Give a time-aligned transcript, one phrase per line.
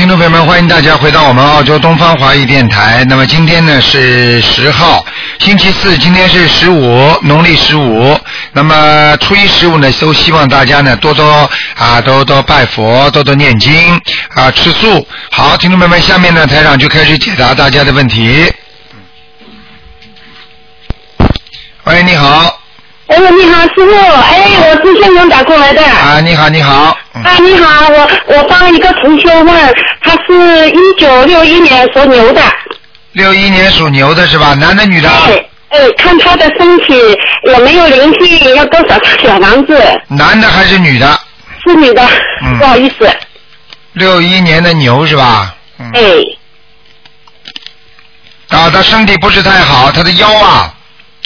[0.00, 3.04] 听众朋友们，欢迎大家回到我们澳洲东方华语电台。
[3.06, 5.04] 那么今天呢是十号，
[5.40, 8.18] 星期四，今天是十五，农历十五。
[8.54, 15.06] 那么初一十五呢，都希望大家呢多多啊，多多拜佛，多多念经啊，吃素。
[15.30, 18.50] 好，听众朋友们，下面呢台长就开始解答大家的问题。
[21.84, 22.59] 喂，你好。
[23.20, 23.92] 哎，你好，师傅。
[23.92, 25.84] 哎，我是现场打过来的。
[25.84, 26.96] 啊，你好，你好。
[27.12, 32.40] 啊，你好，我我帮一个同学问，他是一九六一年属牛的。
[33.12, 34.54] 六一年属牛的是吧？
[34.54, 35.10] 男的女的？
[35.10, 36.94] 哎哎，看他的身体
[37.44, 39.78] 有没有灵性，要多少小房子？
[40.08, 41.20] 男的还是女的？
[41.64, 42.02] 是女的，
[42.42, 43.06] 嗯不好意思。
[43.92, 45.54] 六一年的牛是吧？
[45.78, 45.92] 嗯。
[45.92, 46.00] 哎，
[48.58, 50.72] 啊，他身体不是太好，他的腰啊，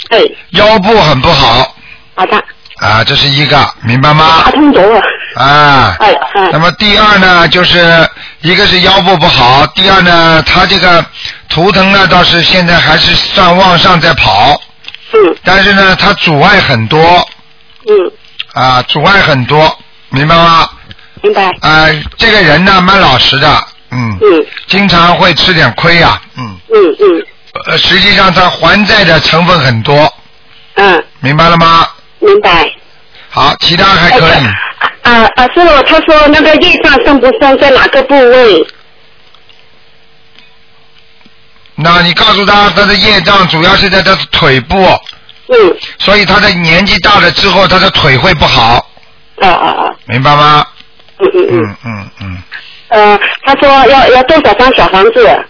[0.09, 0.19] 哎，
[0.51, 1.73] 腰部很不好
[2.15, 2.37] 好的，
[2.77, 4.51] 啊，这是一个，明白吗打？
[4.51, 5.01] 通走了。
[5.35, 5.95] 啊。
[5.99, 8.07] 哎哎那么第二呢，就是
[8.41, 11.05] 一个是腰部不好，第二呢，他这个
[11.49, 14.59] 图腾呢倒是现在还是算往上在跑，
[15.13, 17.27] 嗯但是呢，他阻碍很多
[17.87, 18.11] 嗯，
[18.53, 19.77] 啊，阻碍很多，
[20.09, 20.69] 明白吗？
[21.21, 21.45] 明白。
[21.61, 27.25] 啊，这个人呢蛮老实的，嗯，嗯经常会吃点亏呀、嗯，嗯嗯
[27.67, 30.13] 呃，实际上他还债的成分很多，
[30.75, 31.87] 嗯，明白了吗？
[32.25, 32.69] 明白。
[33.29, 34.45] 好，其他还可以。
[35.03, 38.67] 啊啊，师傅，他说那个业障生不生，在哪个部位？
[41.75, 44.75] 那你告诉他，他的业障主要是在他的腿部，
[45.47, 48.89] 嗯，所以他的年纪大了之后，他的腿会不好，
[49.41, 50.65] 啊啊啊，明白吗？
[51.19, 51.59] 嗯嗯嗯。
[51.59, 52.43] 嗯嗯嗯，
[52.89, 55.45] 呃，他说要要多少张小房子？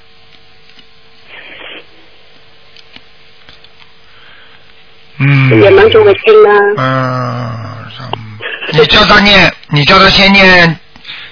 [5.18, 5.62] 嗯。
[5.62, 6.50] 也能给我听呢。
[6.78, 7.76] 嗯，
[8.72, 10.80] 你叫他念，你叫他先念，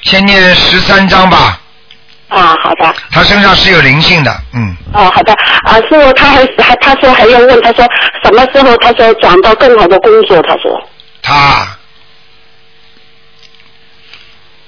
[0.01, 1.59] 先念十三章吧。
[2.29, 2.95] 啊，好的。
[3.11, 5.33] 他身上是有灵性的，嗯，哦，好的。
[5.65, 7.85] 啊，师傅，他还还他说还要问，他说
[8.23, 10.41] 什么时候他说转到更好的工作？
[10.41, 10.89] 他说。
[11.21, 11.67] 他，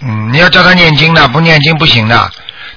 [0.02, 2.32] 嗯，你要叫他念经的，不念经不行的。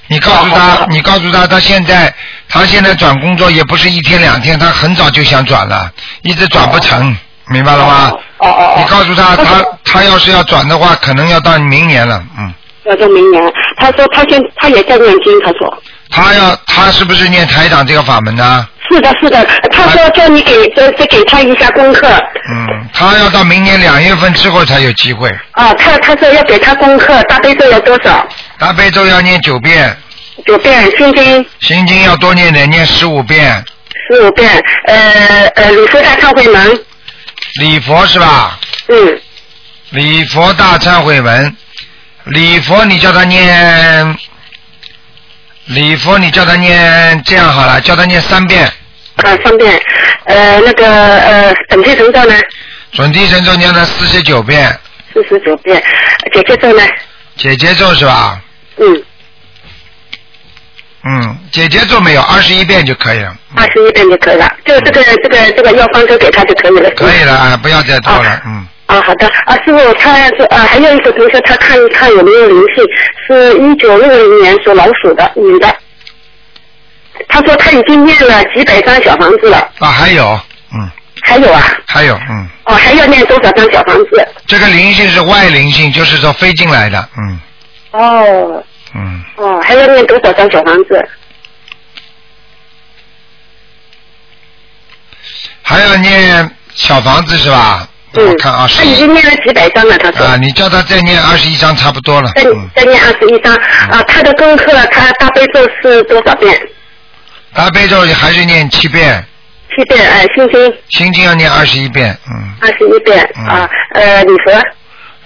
[0.09, 2.13] 你告诉他你告诉他，他现在
[2.49, 5.89] 他现在转工作也不是一天两天，他很早就想转了，
[6.23, 7.15] 一直转不成，
[7.47, 8.11] 明白了吗？
[8.39, 8.75] 哦哦哦。
[8.77, 12.51] 你告诉他，他他要是要转的话，可能要到明年了，嗯。
[12.85, 13.43] 要到明年，
[13.77, 15.81] 他说他现他也在念经，他说。
[16.09, 18.67] 他要他是不是念台长这个法门呢？
[18.89, 22.07] 是的，是的，他说叫你给再再给他一下功课。
[22.51, 25.29] 嗯，他要到明年两月份之后才有机会。
[25.51, 28.27] 啊，他他说要给他功课，大悲咒要多少？
[28.59, 29.95] 大悲咒要念九遍，
[30.45, 31.45] 九遍，心经。
[31.61, 33.63] 心经要多念点，念十五遍，
[34.11, 34.51] 十五遍，
[34.85, 36.79] 呃呃，礼佛大忏悔文，
[37.61, 38.59] 礼佛是吧？
[38.89, 39.21] 嗯，
[39.91, 41.55] 礼佛大忏悔文，
[42.25, 44.17] 礼佛你叫他念，
[45.67, 48.65] 礼佛你叫他念这样好了，叫他念三遍，
[49.15, 49.81] 啊，三遍，
[50.25, 50.85] 呃，那个
[51.19, 52.35] 呃，准提神咒呢，
[52.91, 54.77] 准提神咒念了四十九遍，
[55.13, 55.81] 四十九遍，
[56.33, 56.83] 姐姐咒呢，
[57.37, 58.41] 姐姐咒是吧？
[58.79, 59.03] 嗯，
[61.03, 63.35] 嗯，姐姐做没有，二十一遍就可以了。
[63.55, 68.67] 二十一遍就可以了，就这个这个这个药方都给他就可以了，可以了啊，不要再做了，嗯。
[68.85, 72.83] 啊，好的，啊，师傅，他是啊，还有一个同学，他看一看有没有灵性，
[73.27, 75.75] 是一九六零年属老鼠的女的，
[77.27, 80.39] 他说他已经念了几百张小房子了，啊，还有，
[80.73, 80.89] 嗯，
[81.21, 84.27] 还有啊，还有，嗯，哦，还要念多少张小房子？
[84.47, 87.39] 这个灵性是外灵性，就是说飞进来的，嗯。
[87.91, 88.63] 哦
[88.95, 91.07] 嗯，哦，还要念多少张小房子？
[95.61, 97.87] 还要念小房子是吧？
[98.13, 100.25] 嗯，我看啊，是他已经念了几百张了，他说。
[100.25, 103.53] 啊，你叫他再念二十一张差不多了，再嗯，再念二十一张。
[103.55, 106.59] 啊，他的功课，他大悲咒是多少遍？
[107.53, 109.23] 大悲咒还是念七遍，
[109.75, 110.73] 七遍，呃，心经。
[110.89, 113.45] 心经要念二十一遍，嗯，二十一遍嗯。
[113.45, 114.61] 啊，呃，礼佛。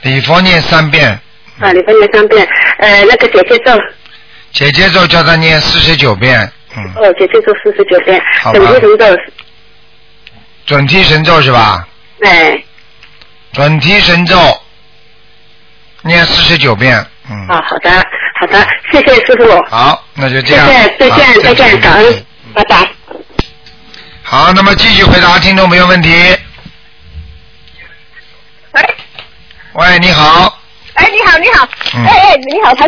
[0.01, 1.17] 礼佛念三遍，
[1.59, 2.47] 啊，礼佛念三遍，
[2.79, 3.71] 呃，那个姐姐咒，
[4.51, 8.59] 姐姐咒叫他念四十九遍，嗯，哦，姐姐咒四十九遍好，吧。
[8.59, 9.17] 整体神咒，
[10.65, 11.87] 准提神咒是吧？
[12.21, 12.63] 哎，
[13.53, 14.35] 准提神咒
[16.01, 17.91] 念四十九遍，嗯，啊，好的，
[18.39, 22.89] 好的，谢谢师傅，好，那就这样，谢，再好见，再见，感恩，拜拜。
[24.23, 26.09] 好，那么继续回答听众朋友问题。
[28.71, 28.95] 喂，
[29.73, 30.59] 喂，你好，
[30.93, 32.05] 哎，你好，你好，嗯。
[32.05, 32.85] 哎哎，你好，台，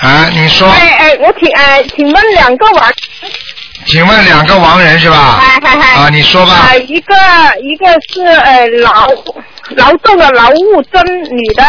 [0.00, 2.92] 啊，你说，哎哎，我请呃，请问两个王，
[3.86, 5.40] 请问两个王人是吧？
[5.40, 6.02] 哎哎哎。
[6.02, 6.52] 啊，你说吧。
[6.52, 6.74] 啊、。
[6.76, 7.14] 一个
[7.62, 9.08] 一个是呃劳
[9.76, 11.02] 劳动的劳务真
[11.36, 11.64] 女的。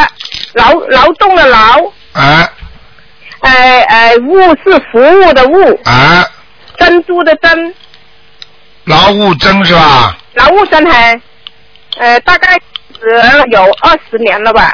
[0.53, 1.59] 劳劳动的劳，
[2.13, 2.49] 啊，
[3.41, 6.25] 呃哎，务是服务的务，啊，
[6.77, 7.75] 珍珠的珍，
[8.85, 10.17] 劳务真是吧？
[10.35, 11.19] 劳务真还，
[11.97, 12.57] 呃，大概
[13.01, 14.71] 呃有二十年了吧，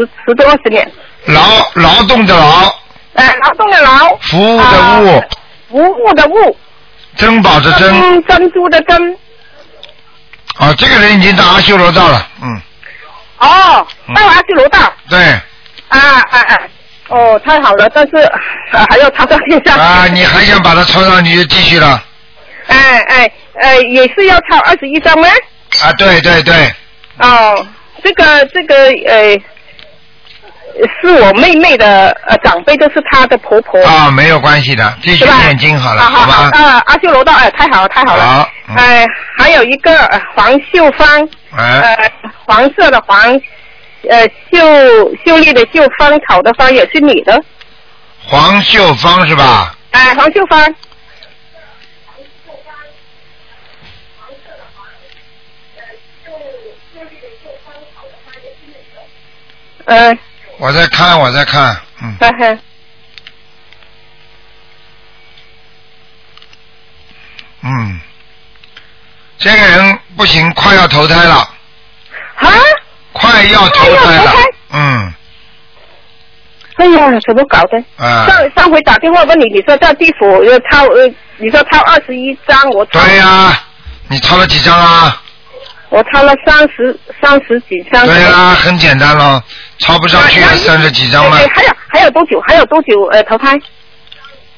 [0.00, 0.90] 十十多二十年。
[1.26, 1.42] 劳
[1.74, 2.74] 劳动的劳，
[3.14, 5.24] 哎，劳动的劳，服务的务啊，
[5.68, 6.56] 服务的务，
[7.16, 8.00] 珍宝的珍。
[8.00, 9.16] 珍珍珠的珍。
[10.56, 12.60] 啊，这个人已经到阿修罗道了，嗯，
[13.38, 14.78] 哦，到阿修罗道。
[15.08, 15.18] 对，
[15.88, 16.58] 啊啊啊！
[17.08, 18.16] 哦，太好了，但是、
[18.72, 19.76] 啊、还要抄上天上。
[19.78, 22.02] 啊，你还想把它抄上你就继续了，
[22.66, 25.28] 哎哎哎，也是要抄二十一张吗？
[25.82, 26.74] 啊，对对对，
[27.18, 27.66] 哦，
[28.02, 28.74] 这个这个
[29.08, 29.36] 呃，
[31.00, 33.82] 是我妹妹的呃长辈，就是她的婆婆。
[33.84, 35.36] 啊，没有关系的，继续是吧？
[35.42, 36.58] 念经好了，好好吧？
[36.58, 38.22] 啊，阿修罗道，哎、太好了，太好了。
[38.22, 39.06] 好嗯哎、
[39.36, 42.10] 还有一个、呃、黄秀芳，哎，呃，
[42.46, 43.18] 黄色的黄，
[44.08, 47.42] 呃，秀秀丽的秀，芳草的芳，也是女的。
[48.24, 49.74] 黄秀芳是吧？
[49.90, 50.74] 哎、黄秀芳。
[59.86, 60.16] 嗯，
[60.60, 62.58] 我在看，我在看，嗯，呵呵，
[67.62, 68.00] 嗯，
[69.38, 71.36] 这个人不行，快要投胎了，
[72.34, 72.52] 啊，
[73.14, 75.14] 快要投胎了胎，嗯，
[76.76, 77.82] 哎呀，怎么搞的？
[77.96, 83.58] 啊，上上回打电话问你，你说在地府要抄呃，你说抄二十一张，我对呀、
[84.08, 85.22] 你抄了几张啊？
[85.88, 88.06] 我抄了三十三十几张。
[88.06, 89.42] 对啦，很简单咯，
[89.80, 92.40] 抄不上去三十几张吗对，对，还有还有多久？
[92.46, 93.58] 还有多久呃投胎？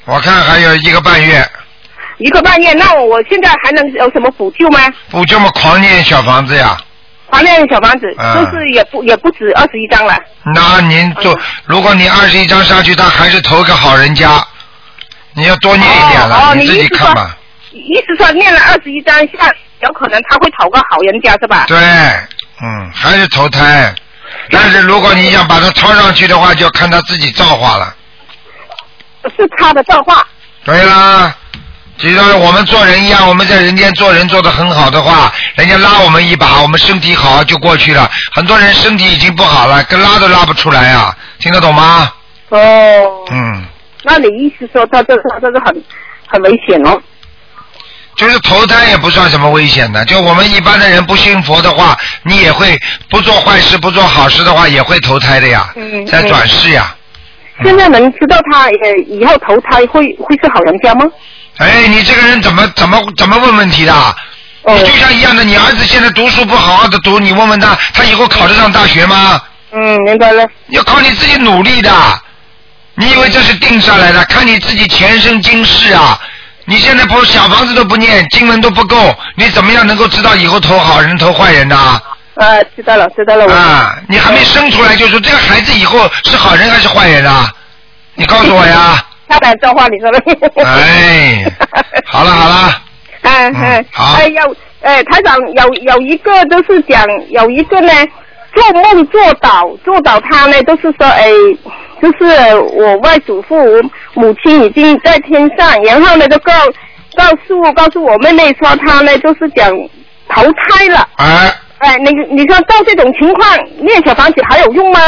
[0.05, 1.45] 我看还有一个半月，
[2.17, 4.79] 一个半月，那我现在还能有什么补救吗？
[5.09, 6.77] 补救嘛狂念小房子呀？
[7.27, 10.15] 狂念小房子，啊就是也不也不止二十一张了。
[10.53, 14.45] 那您做，如果你二十一张上去，他还是投个好人家，
[15.33, 17.37] 你要多念一点了，你自己看吧。
[17.71, 19.49] 意思说念了二十一张下，
[19.79, 21.65] 有可能他会投个好人家是吧？
[21.67, 21.77] 对，
[22.61, 23.91] 嗯，还是投胎。
[24.49, 27.95] 但是如果你想把它抄上去的话，就要看他自己造化了。
[29.37, 30.27] 是他的造化。
[30.65, 31.33] 对啦，
[31.97, 38.09] 就像我们做人一样，我们在人间做人做得很好的话，人家拉我们一把，我们身体好就过去了。
[38.33, 42.11] 很多人身体已经不好了，跟拉都拉不出来啊，听得懂吗？
[42.49, 43.63] 哦，嗯，
[44.03, 45.83] 那你意思说他这他这个很
[46.27, 47.01] 很危险哦？
[48.15, 50.03] 就是投胎也不算什么危险的。
[50.05, 52.77] 就我们一般的人不信佛的话，你也会
[53.09, 56.95] 不做坏事、不做好事的话，也会投胎的呀，嗯在转世呀。
[57.63, 61.05] 现在能知道他呃以后投胎会会是好人家吗？
[61.57, 63.93] 哎，你这个人怎么怎么怎么问问题的？
[64.63, 69.41] 哦你就像一样的，你儿子现在读书不好好的读，你问问他，他以后考得上大学吗？
[69.71, 70.47] 嗯，明白了。
[70.69, 71.91] 要靠你自己努力的。
[72.95, 74.23] 你以为这是定下来的？
[74.25, 76.19] 看你自己前生今世啊！
[76.65, 82.01] 你现在不小房子都不念，经文都不够，你怎么样能够知道以后投好人投坏人呢啊？
[82.35, 83.45] 呃，知道了，知道了。
[83.53, 87.51] 啊，你还没生出来就说这个孩子以后是好人还是坏人啊？
[88.15, 89.05] 你告诉我呀！
[89.27, 90.63] 他来造化，你说的。
[90.63, 91.51] 哎，
[92.05, 92.81] 好 了好了，
[93.23, 97.91] 嗯嗯，好哎有哎台长有有一个就是讲有一个呢
[98.53, 101.27] 做梦做倒做倒他呢都是说哎
[102.01, 103.55] 就是我外祖父
[104.13, 106.51] 母亲已经在天上，然后呢就告
[107.15, 109.69] 告诉告诉我妹妹说他呢就是讲
[110.29, 114.99] 投胎了，哎，哎你你说到这种情况念小房子还有用吗？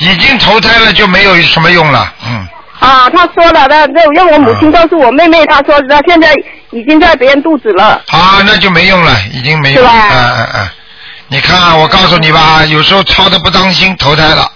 [0.00, 2.46] 已经投胎了就没有什么用了，嗯。
[2.80, 6.34] 啊，他说了的，就让我母亲告诉我妹妹，她说她现在
[6.70, 8.02] 已经在别人肚子了。
[8.08, 9.90] 啊，那就没用了，已经没用了。
[9.90, 10.68] 是吧嗯嗯嗯，
[11.34, 14.48] 你看啊，我告诉你吧，有时候抄的不当心投胎了，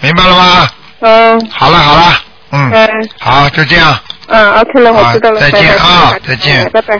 [0.00, 0.68] 明白了吗？
[1.00, 2.22] 嗯好了好了，
[2.52, 3.98] 嗯，嗯好，就这样。
[4.28, 5.38] 嗯，OK 了，我知道了。
[5.38, 6.98] 好再见啊再见拜拜。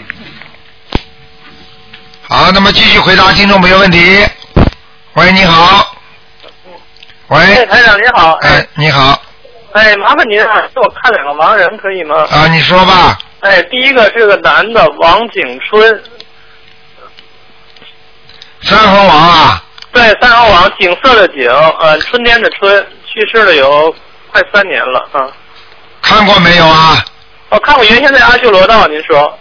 [2.29, 4.23] 好，那么继续回答听众朋友问题。
[5.15, 5.97] 喂，你好。
[7.29, 9.19] 哎，喂，台长你好，哎哎，，你好，
[9.73, 12.27] 哎，麻烦您啊，给我看两个盲人可以吗？
[12.31, 16.03] 啊，你说吧，哎，第一个是个男的，王景春，
[18.65, 21.49] 三横王啊，对，三号王，景色的景，
[21.81, 23.95] 呃，春天的春，去世了有
[24.31, 25.27] 快三年了啊。
[26.01, 27.05] 看过没有啊？
[27.49, 29.39] 我看过原先在阿修罗道，您说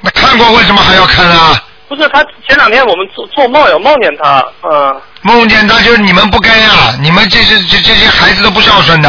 [0.00, 1.62] 那看过为什么还要看啊？
[1.88, 2.08] 不是？
[2.08, 6.94] 他前两天我们做做梦有梦见他，嗯、梦见他就是你们不该啊！
[7.00, 9.08] 你们这些这这些孩子都不孝顺的。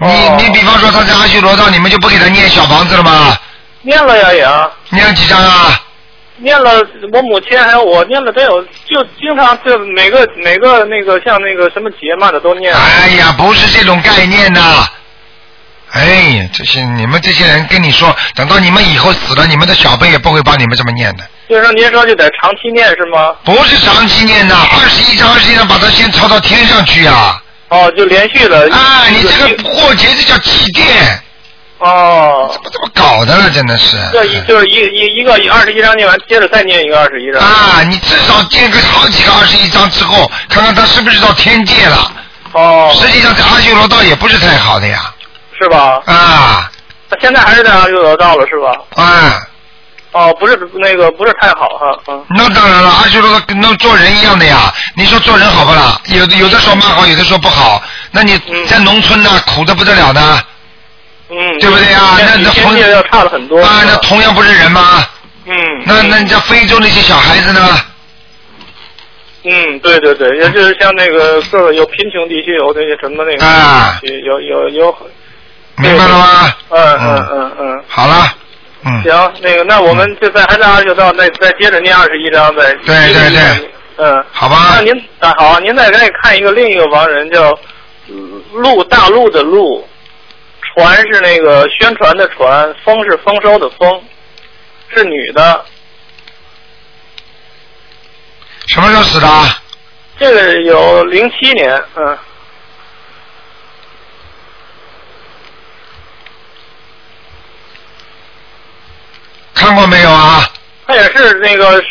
[0.00, 3.36] 你、哦你比方说他在阿修罗道，你们就不给他念小房子了吗？
[3.82, 5.80] 念了呀也念了几张啊？
[6.38, 12.72] 念了，我母亲还有我念了得有，就经常就每个每个那个像那个什么节嘛的都念。
[12.72, 14.86] 哎呀，不是这种概念呐、
[15.92, 16.04] 哎
[16.38, 21.24] 呀，这些你们这些人跟你说，等到你们以后死了，你们的小辈也不会帮你们这么念的。
[21.48, 23.34] 就是说您说就得长期念是吗？
[23.44, 27.40] 不是长期念的，二十一章二十一章，把它先抄到天上去呀、
[27.70, 28.70] 哦，就连续的。
[28.70, 29.06] 啊！
[29.08, 31.18] 你这个过节这叫祭奠，
[31.78, 33.50] 哦，怎么怎么搞的了？
[33.50, 33.96] 真的是。
[34.12, 37.40] 这一就是一一一个二十一章念完，接着再念一个二十一章。
[37.40, 42.12] 啊，你至少念个好几个二十一章之后，看看他是不是到天界了。
[42.52, 45.12] 哦，实际上在阿修罗道也不是太好的呀。
[45.60, 46.00] 是吧？
[46.06, 46.70] 啊
[47.10, 49.02] 他现在还是在阿修罗道了是吧？
[49.02, 49.40] 啊，
[50.12, 52.24] 哦，不是那个不是太好哈，嗯。
[52.30, 54.72] 那当然了，阿修罗道跟那做人一样的呀。
[54.96, 56.00] 你说做人好不啦？
[56.06, 57.80] 有的有的说蛮好，有的说不好。
[58.10, 60.42] 那你嗯在农村呢，苦的不得了的嗯，
[61.28, 63.60] 对不对呀比那那天界要差了很多。
[63.60, 65.04] 啊，那同样不是人吗？
[65.46, 65.54] 嗯，
[65.86, 67.60] 那那你像非洲那些小孩子呢？
[69.44, 74.96] 嗯，对对对，也就是像那个各个有贫穷地区，有那些什么那个啊有有有，
[75.76, 76.54] 明白了吗？
[76.70, 78.26] 嗯嗯嗯嗯，好了，
[78.84, 82.76] 嗯，行，那个那我们就在还在阿修道，那再接着念二十一章呗。
[82.84, 87.56] 对对对，嗯，好吧那您啊好，您再给看一个另一个亡人叫
[88.52, 89.86] 陆大陆的陆，
[90.74, 94.02] 传是那个宣传的传，丰是丰收的丰，
[94.94, 95.64] 是女的，
[98.68, 99.44] 什么时候死的啊？
[100.18, 102.18] 这个有零七年，嗯。
[109.54, 110.44] 看过没有啊？
[110.86, 111.82] 他也是那个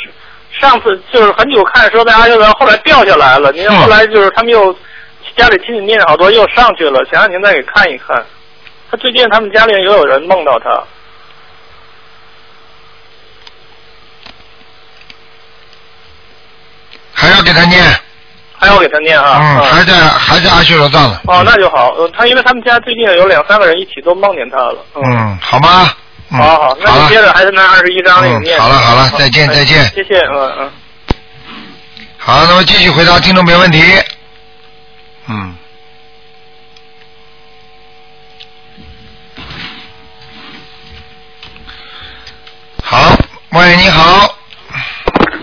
[0.60, 3.52] 上次就是很久看说在阿修罗，后来掉下来了。
[3.52, 4.74] 您嗯后来就是他们又
[5.36, 8.26] 家里亲戚念好多又上去了，想让您再给看一看。
[8.90, 10.82] 他最近他们家里也有人梦到他，
[17.14, 17.84] 还要给他念，
[18.58, 19.40] 还要给他念啊。
[19.42, 21.20] 嗯，啊还在还在阿修罗道呢。
[21.26, 21.90] 哦，那就好。
[21.98, 24.78] 呃他因为他们家最近有两三个人一起都梦见他了。
[24.96, 25.92] 嗯，嗯，好吗。
[26.30, 28.58] 嗯、好好，那好了就接着还是那二十一章那个嗯念。
[28.60, 30.72] 好了好了再见哎再见谢谢，嗯嗯。
[32.18, 33.82] 好，那么继续回答听众没问题。
[35.28, 35.57] 嗯。
[42.90, 43.18] 好，
[43.52, 44.34] 喂，你好。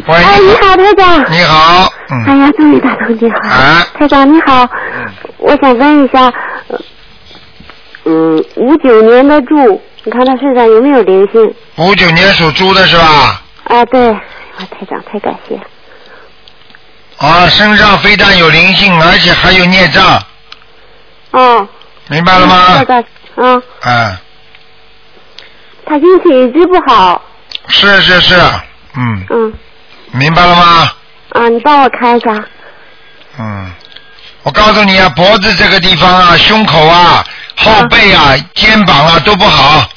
[0.07, 1.31] 喂，哎，你好，台长。
[1.31, 3.49] 你好，嗯，哎呀，终于打通电话。
[3.51, 6.33] 啊台长你好，嗯我想问一下，
[6.69, 6.79] 呃
[8.05, 11.55] 嗯，五九年的猪，你看他身上有没有灵性？
[11.77, 13.43] 五九年属猪的是吧？
[13.65, 14.19] 啊，对，啊
[14.71, 15.61] 台长太感谢。
[17.19, 20.19] 啊，身上非但有灵性，而且还有孽障，
[21.33, 21.69] 哦。
[22.09, 22.85] 明白了吗台？
[22.87, 23.05] 长，
[23.37, 24.19] 嗯，啊，
[25.87, 27.23] 他运气一直不好，
[27.69, 28.35] 是是是，
[28.97, 29.53] 嗯，嗯，
[30.13, 30.89] 明白了吗？
[31.31, 32.45] 啊，你帮我看一下。
[33.39, 33.71] 嗯，
[34.43, 37.25] 我告诉你啊，脖子这个地方啊，胸口啊，
[37.57, 39.89] 后背啊，肩膀啊都不好，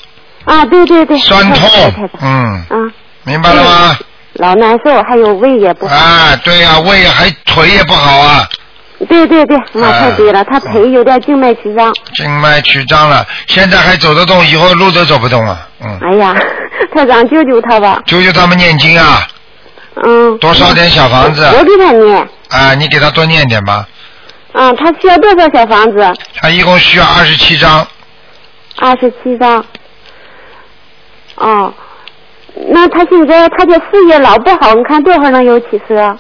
[0.46, 1.18] 啊，对对对。
[1.20, 2.92] 酸痛，嗯，嗯，
[3.24, 3.98] 明白了吗？
[4.34, 5.96] 老难受，还有胃也不好。
[5.96, 8.48] 啊，对呀、胃还腿也不好啊，
[9.08, 11.94] 对对对，妈啊太对了，他腿有点静脉曲张。
[12.16, 16.36] 静脉曲张了，现在还走得动，以后路都走不动了，嗯，哎呀，
[16.96, 18.02] 太长救救他吧。
[18.06, 19.28] 救救他们念经啊，
[20.04, 20.36] 嗯。
[20.40, 22.30] 多烧点小房子我给他念。
[22.50, 23.88] 啊，你给他多念点吧，
[24.54, 26.14] 嗯，他需要多少小房子？
[26.42, 27.86] 他一共需要二十七张，
[28.78, 29.64] 二十七张。
[31.36, 31.72] 哦，
[32.70, 36.18] 那他现在他的事业老不好，你看多少能有起色？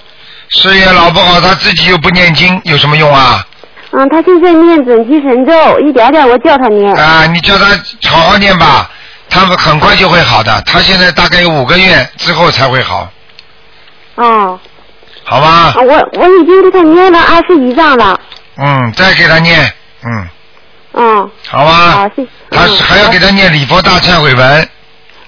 [0.49, 3.45] 事业老不好，他自己又不念经，有什么用啊？
[3.91, 6.93] 嗯，他现在念准提神咒，一点点我叫他念。
[6.95, 7.65] 啊，你叫他
[8.09, 8.89] 好好念吧，
[9.29, 10.61] 他们很快就会好的。
[10.65, 13.09] 他现在大概有五个月之后才会好，
[14.15, 14.59] 哦，
[15.23, 15.75] 好吧啊，？
[15.77, 18.19] 我我已经给他念了二十一章了。
[18.57, 19.73] 嗯，再给他念，
[20.03, 20.27] 嗯，
[20.93, 21.91] 嗯，好吧？
[21.91, 22.23] 好，谢谢。
[22.23, 24.69] 嗯他是还要给他念礼佛大忏悔文，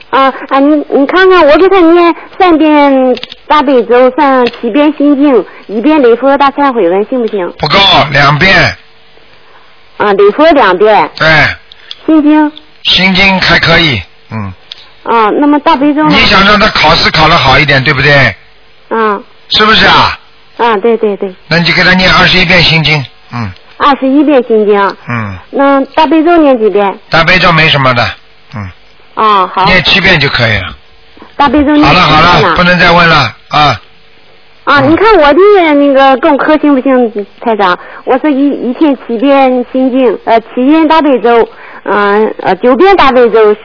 [0.10, 3.16] 啊啊，你你看看，我给他念三遍
[3.48, 7.48] 大悲咒，三七遍心经，一遍礼佛大忏悔文，行不行？
[7.60, 7.78] 不够
[8.12, 8.76] 两遍，
[9.98, 11.28] 啊，礼佛两遍，对，
[12.06, 12.52] 心经
[12.84, 14.02] 心经还可以，
[14.32, 14.52] 嗯。
[15.04, 16.04] 啊，那么大悲咒？
[16.08, 18.36] 你想让他考试考得好一点，对不对？
[18.90, 20.18] 啊是不是啊？
[20.58, 24.96] 啊，对对对，那你就给他念二十一遍心经，嗯二十一遍心经。
[25.08, 27.00] 嗯，那大悲咒念几遍？
[27.10, 28.04] 大悲咒没什么的，
[28.56, 28.70] 嗯，
[29.22, 29.66] 啊，好。
[29.66, 30.76] 念七遍就可以了。
[31.36, 33.16] 大悲咒念好了好了，不能再问了
[33.50, 33.82] 啊。
[34.66, 35.40] 啊，嗯你看我的
[35.74, 37.78] 那个功课行不行，台长？
[38.06, 41.48] 我是一一天七遍心经，呃，七遍大悲咒，
[41.84, 43.56] 嗯呃九遍大悲咒，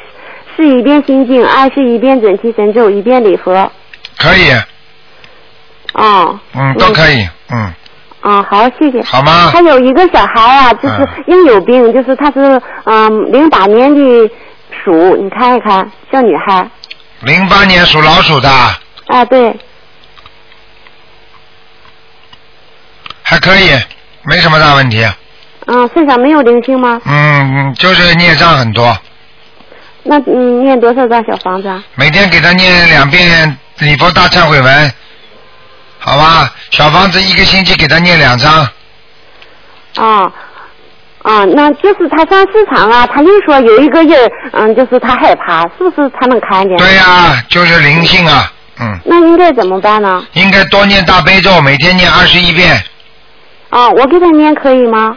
[0.57, 3.71] 十一遍心经，二十一遍准提神咒，一遍礼佛。
[4.19, 4.51] 可以，
[5.95, 6.39] 哦。
[6.55, 7.73] 嗯，都可以，嗯，
[8.23, 9.03] 嗯，好，谢谢。
[9.03, 14.31] 好吗还有一个小孩啊，就是嗯婴有病，就是他是嗯零八年的
[14.71, 16.69] 鼠，你看一看，小女孩。
[17.21, 18.49] 零八年属老鼠的，
[19.07, 19.57] 啊，对，
[23.23, 23.71] 还可以，
[24.23, 25.07] 没什么大问题，
[25.67, 27.01] 嗯，身上没有灵性吗？
[27.07, 28.97] 嗯，嗯就是孽障很多，
[30.03, 31.83] 那嗯，念多少张小房子啊？
[31.95, 34.93] 每天给他念两遍礼佛大忏悔文，
[35.99, 36.53] 好吧？
[36.71, 38.69] 小房子一个星期给他念两张，
[41.25, 46.77] 啊啊，那就是他上市场啊，他又说有一个人，嗯，就是他害怕，是不是他能看见？
[46.77, 50.23] 对呀、就是灵性啊，嗯，那应该怎么办呢？
[50.35, 52.83] 应该多念大悲咒，每天念二十一遍。
[53.71, 55.17] 啊，我给他念可以吗？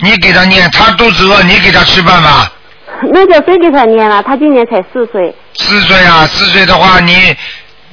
[0.00, 2.50] 你给他念，他肚子饿，你给他吃饭吧。
[3.12, 4.22] 那叫谁给他念了？
[4.22, 5.34] 他今年才四岁。
[5.54, 7.36] 四岁啊，四岁的话你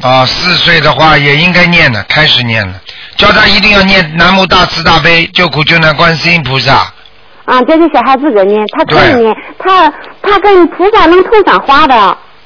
[0.01, 2.73] 啊，四岁的话也应该念了，开始念了。
[3.17, 6.91] 叫他一定要念南无大慈大悲救苦救难观世音菩萨。
[7.45, 11.95] 啊，这是小孩自个念，他可以对念，他他跟菩萨能通上话的，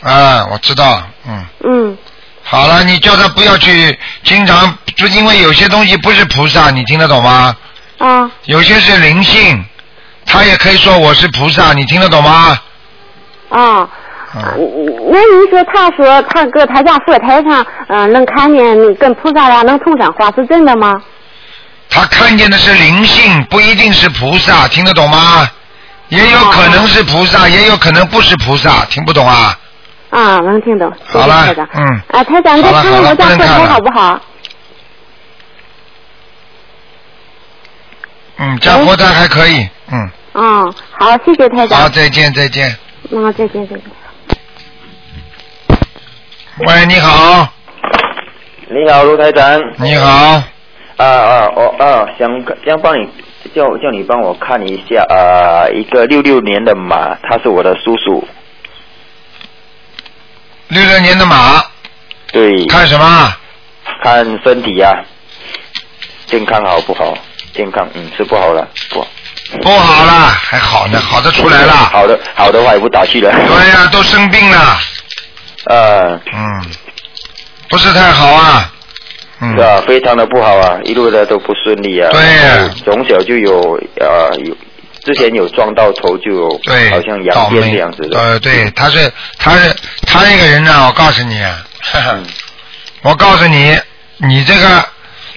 [0.01, 1.97] 啊，我知道，嗯，嗯，
[2.43, 7.55] 好了，你叫他不要去经常，就因为有些东西不是菩萨，你听得懂吗？
[7.99, 9.63] 啊有些是灵性，
[10.25, 12.57] 他也可以说我是菩萨，你听得懂吗？
[13.49, 13.89] 啊。
[14.35, 14.43] 嗯，
[15.09, 20.93] 那你说，他说他搁他家佛台上，嗯、能看见跟菩萨呀能通上话，是真的吗？
[21.89, 25.49] 他看见的是灵性，不一定是菩萨，听得懂吗？
[26.09, 29.57] 也有可能是菩萨，也有可能不是菩萨，听不懂啊？
[30.09, 30.89] 啊，能听懂。
[31.07, 31.53] 谢谢好了。
[31.73, 34.21] 嗯啊，台长，你再好了好了看看我家佛台好不好？
[38.37, 41.91] 嗯，加佛台还可以，嗯，嗯，好，谢谢台好，长。
[41.91, 42.77] 再见再见。
[43.11, 43.83] 嗯，再见再见。
[46.67, 47.47] 喂，你好，
[48.69, 49.59] 你好，卢台长。
[49.77, 50.41] 你好，
[50.97, 52.27] 啊啊，我啊想
[52.65, 53.07] 想帮你
[53.53, 58.27] 叫叫你帮我看一下啊，一个六六年的马，他是我的叔叔。
[60.69, 61.63] 六六年的马，
[62.31, 63.33] 对，看什么？
[64.03, 64.91] 看身体呀、
[66.25, 67.17] 健康好不好？
[67.53, 69.07] 健康，嗯，是不好了，不好。
[69.61, 71.73] 不好了，还好呢，好的出来了。
[71.73, 73.31] 好的，好的话也不打去了。
[73.31, 74.77] 对呀、都生病了，
[75.67, 76.65] 呃，嗯，
[77.69, 78.73] 不是太好啊，
[79.39, 79.55] 嗯。
[79.55, 82.09] 是，啊，非常的不好啊，一路的都不顺利啊。
[82.11, 82.21] 对。
[82.21, 84.55] 啊从小就有呃有，
[85.03, 88.19] 之前有撞到头就有，对，好像倒霉羊癫这样子的。
[88.19, 89.73] 呃，对，他是他是
[90.05, 92.25] 他这个人呢，我告诉你，啊呵呵嗯。
[93.03, 93.77] 我告诉你，
[94.17, 94.85] 你这个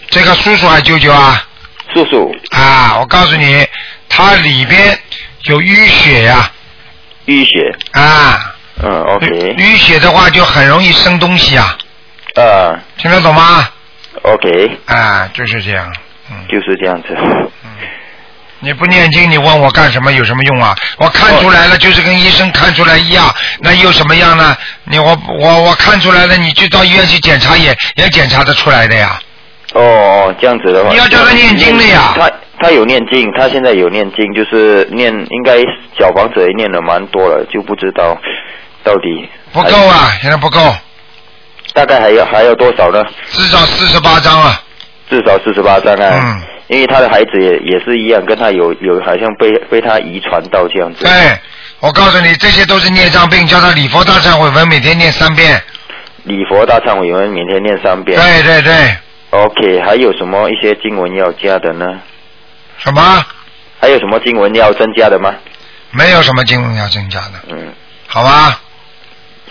[0.09, 1.45] 这个叔叔还舅舅啊？
[1.95, 3.67] 叔叔，啊，我告诉你，
[4.09, 4.99] 他里边
[5.45, 6.51] 有淤血呀。
[7.27, 11.77] 淤血，啊，嗯，OK，淤血的话就很容易生东西啊，
[12.35, 13.69] 呃听得懂吗？
[14.23, 15.93] ，OK，啊，就是这样，
[16.31, 16.37] 嗯。
[16.49, 17.09] 就是这样子。
[17.17, 17.49] 嗯
[18.63, 20.13] 你不念经，你问我干什么？
[20.13, 20.77] 有什么用啊？
[20.99, 23.25] 我看出来了，就是跟医生看出来一样，
[23.61, 24.55] 那又什么样呢？
[24.85, 29.19] 你我我我看出来了，你去到医院去检查也也检查得出来的呀。
[29.73, 29.81] 哦
[30.29, 32.31] 哦，这样子的话，你要叫他念经的呀他
[32.61, 35.57] 他有念经，他现在有念经，就是念应该
[35.99, 38.15] 小房子也念了蛮多了，就不知道
[38.85, 40.61] 到底不够啊，现在不够，
[41.73, 43.03] 大概还要还要多少呢？
[43.31, 44.63] 至少四十八张啊。
[45.09, 46.23] 至少四十八张啊。
[46.25, 46.43] 嗯。
[46.69, 51.05] 因为他的孩子也也是一样，跟他有有好像被被他遗传到这样子。
[51.05, 51.11] 对，
[51.81, 55.61] 我告诉你，这些都是孽障病，叫他礼佛大忏悔文每天念三遍。
[56.23, 58.17] 礼佛大忏悔文每天念三遍。
[58.21, 58.97] 对对对
[59.31, 61.87] ，OK，还有什么一些经文要加的呢？
[62.79, 63.25] 什么？
[63.81, 65.35] 还有什么经文要增加的吗？
[65.91, 67.73] 没有什么经文要增加的，嗯。
[68.07, 68.61] 好吧？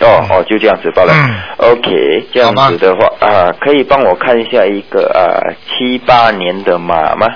[0.00, 1.12] 哦哦，就这样子罢了。
[1.12, 7.26] 嗯 OK，这样子的话啊，可以帮我看一下一个啊七八年的马吗？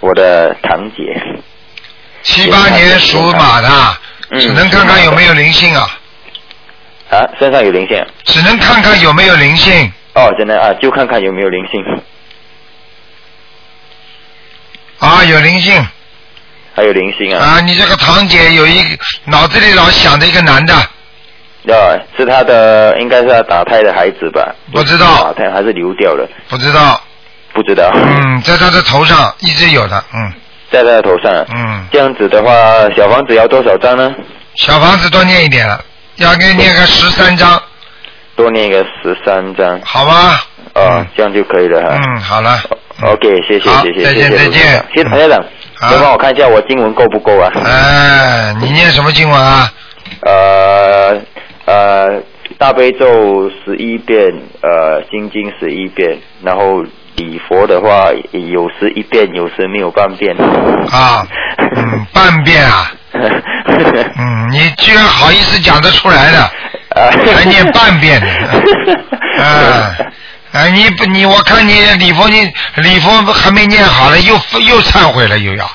[0.00, 1.20] 我的堂姐。
[2.22, 3.68] 七八年属马的，
[4.30, 5.86] 嗯只能看看有没有灵性啊，
[7.10, 8.04] 啊，身上有灵性。
[8.24, 9.92] 只能看看有没有灵性。
[10.14, 11.82] 哦，真的啊，就看看有没有灵性。
[14.98, 15.84] 啊，有灵性
[16.74, 17.44] 还有灵性啊。
[17.44, 17.60] 啊！
[17.60, 18.82] 你这个堂姐有一
[19.24, 20.74] 脑子里老想着一个男的，
[21.68, 24.54] 啊，是他的，应该是他打胎的孩子吧？
[24.72, 26.26] 不知道打胎还是流掉了？
[26.48, 27.00] 不知道。
[27.54, 27.90] 不知道。
[27.94, 30.32] 嗯，在他的头上一直有的，嗯
[30.70, 31.30] 在他的头上。
[31.54, 31.86] 嗯。
[31.92, 32.52] 这样子的话，
[32.96, 34.10] 小房子要多少张呢？
[34.54, 35.78] 小房子多念一点了，
[36.16, 37.62] 要给你念个十三张，
[38.34, 39.78] 多念一个十三张。
[39.84, 40.44] 好吧？
[40.72, 41.88] 啊，这样就可以了哈。
[41.94, 42.58] 嗯，好了。
[43.02, 45.44] OK，谢谢好谢谢再见谢谢再见卢台长谢谢台长，
[45.78, 47.52] 好再帮我看一下我经文够不够啊？
[47.64, 49.70] 哎，你念什么经文啊？
[50.22, 51.20] 呃
[51.72, 52.20] 呃
[52.58, 54.30] 大悲咒十一遍，
[54.60, 56.82] 呃，心经十一遍，然后
[57.16, 60.36] 礼佛的话有时一遍，有时没有半遍。
[60.36, 61.26] 啊，
[61.58, 62.92] 嗯，半遍啊。
[63.14, 66.50] 嗯，你居然好意思讲得出来的，
[67.34, 68.28] 还念半遍呢。
[69.42, 69.96] 啊，
[70.52, 72.42] 啊，你不你我看你礼佛你
[72.76, 75.64] 礼佛还没念好了，又又忏悔了又要。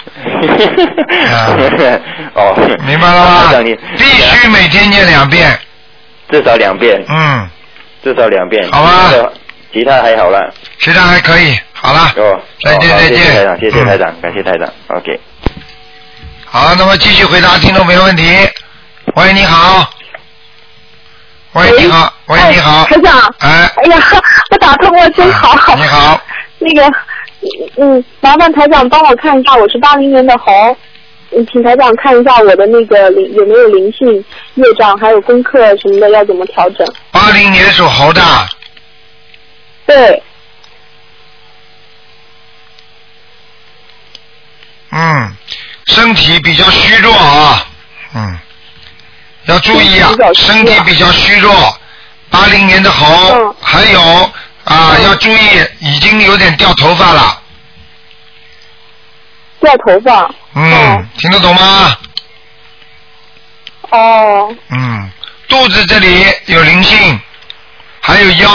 [2.36, 2.56] 哦，
[2.86, 3.52] 明白了吗？
[3.98, 5.60] 必须每天念两遍。
[6.30, 7.04] 至少两遍。
[7.08, 7.50] 嗯。
[8.04, 8.70] 至少两遍。
[8.72, 9.12] 好吧。
[9.74, 10.54] 其他还好了。
[10.80, 12.12] 其他还可以，好了。
[12.16, 12.40] 哦。
[12.64, 13.18] 再见再见。
[13.18, 15.20] 谢谢台长，谢谢台长，感谢台长，OK。
[16.46, 18.24] 好，那么继续回答听众朋友问题。
[19.16, 19.90] 喂，你好。
[21.54, 22.14] 喂，你好。
[22.28, 22.86] 喂，你好。
[22.86, 23.36] 台长。
[23.40, 23.70] 哎。
[23.76, 23.98] 哎呀，
[24.52, 25.76] 我打通了，真好。
[25.76, 26.22] 你好。
[26.60, 26.92] 那个，
[27.78, 30.76] 嗯，麻烦台长帮我看一下，我是八零年的猴。
[31.32, 34.08] 嗯，请台长看一下我的那个灵有没有灵性
[34.56, 36.88] 业障，还有功课什么的要怎么调整？
[37.12, 38.22] 八零年属猴的。
[39.86, 40.24] 对。
[44.92, 45.36] 嗯，
[45.88, 47.68] 身体比较虚弱啊，
[48.16, 48.40] 嗯，
[49.48, 51.54] 要注意啊，身体比较虚弱。
[52.30, 54.02] 八零年的猴，还有
[54.64, 57.42] 啊，要注意，已经有点掉头发了。
[59.60, 60.34] 掉头发。
[60.60, 61.98] 嗯，听得懂吗？
[63.92, 64.56] 哦。
[64.70, 65.12] 嗯，
[65.48, 67.20] 肚子这里有灵性，
[68.02, 68.50] 还有腰。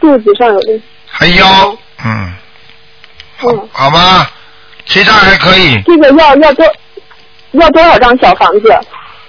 [0.00, 0.82] 肚子上有灵。
[1.06, 2.34] 还腰，嗯。
[3.42, 3.68] 嗯。
[3.70, 4.26] 好吗？
[4.86, 5.80] 其他还可以。
[5.82, 6.66] 这个要要多
[7.52, 8.80] 要多少张小房子？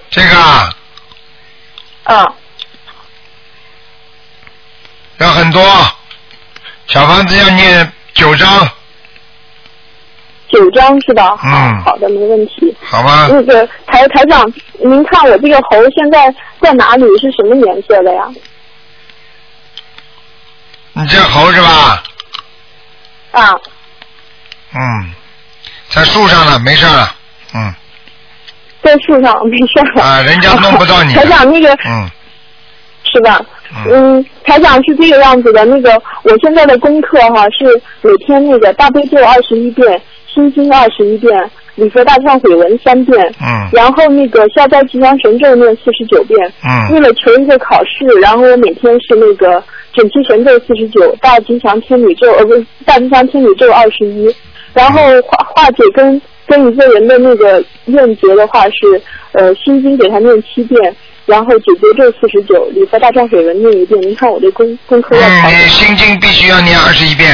[0.09, 0.73] 这个啊。
[2.05, 2.33] 啊。
[5.17, 5.61] 要很多，
[6.87, 8.69] 小房子要念九张。
[10.53, 11.37] 九张是吧？
[11.43, 12.73] 嗯，好的，没问题。
[12.79, 13.27] 好吧。
[13.29, 14.47] 那个台台长，
[14.79, 17.03] 您看我这个猴现在在哪里？
[17.19, 18.29] 是什么颜色的呀？
[20.93, 22.03] 你这猴是吧？
[23.31, 23.49] 啊。
[24.75, 25.11] 嗯，
[25.89, 27.15] 在树上了，没事了。
[27.55, 27.73] 嗯。
[28.83, 30.03] 在树上没事了。
[30.03, 31.13] 啊，人家 弄不到你。
[31.15, 31.73] 台长，那个。
[31.85, 32.09] 嗯。
[33.05, 33.39] 是吧？
[33.87, 35.65] 嗯，台长是这个样子的。
[35.65, 35.91] 那个，
[36.23, 40.01] 我现在的功课哈是每天那个大悲咒二十一遍。
[40.33, 41.31] 心经二十一遍，
[41.75, 54.33] 礼佛大忏悔文三遍，嗯，然后那个消灾吉祥神咒念四十九遍，嗯，为了求一个考试，然后我每天是那个准提神咒四十九，大吉祥天女咒呃不是大吉祥天女咒二十一，
[54.73, 59.01] 然后化化解跟跟一个人的那个怨结的话是
[59.33, 64.01] 呃心经给他念七遍，然后解决咒四十九，礼佛大忏悔文念一遍。
[64.01, 65.49] 您看我这功功课要考。
[65.49, 67.29] 嗯，心经必须要念二十一遍。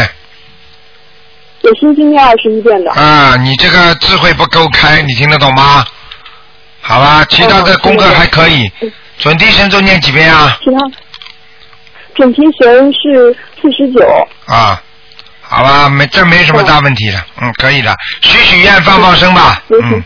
[1.69, 2.91] 有心经念二十一遍的。
[2.93, 5.85] 啊，你这个智慧不够开，你听得懂吗？
[6.81, 8.71] 好吧，其他的功课还可以。
[9.19, 10.57] 准提神咒念几遍啊？
[10.63, 10.79] 其他，
[12.15, 14.03] 准提神是四十九。
[14.45, 14.81] 啊，
[15.41, 17.95] 好吧，没这没什么大问题的，嗯，可以的。
[18.21, 20.03] 许许愿，放放生吧，嗯，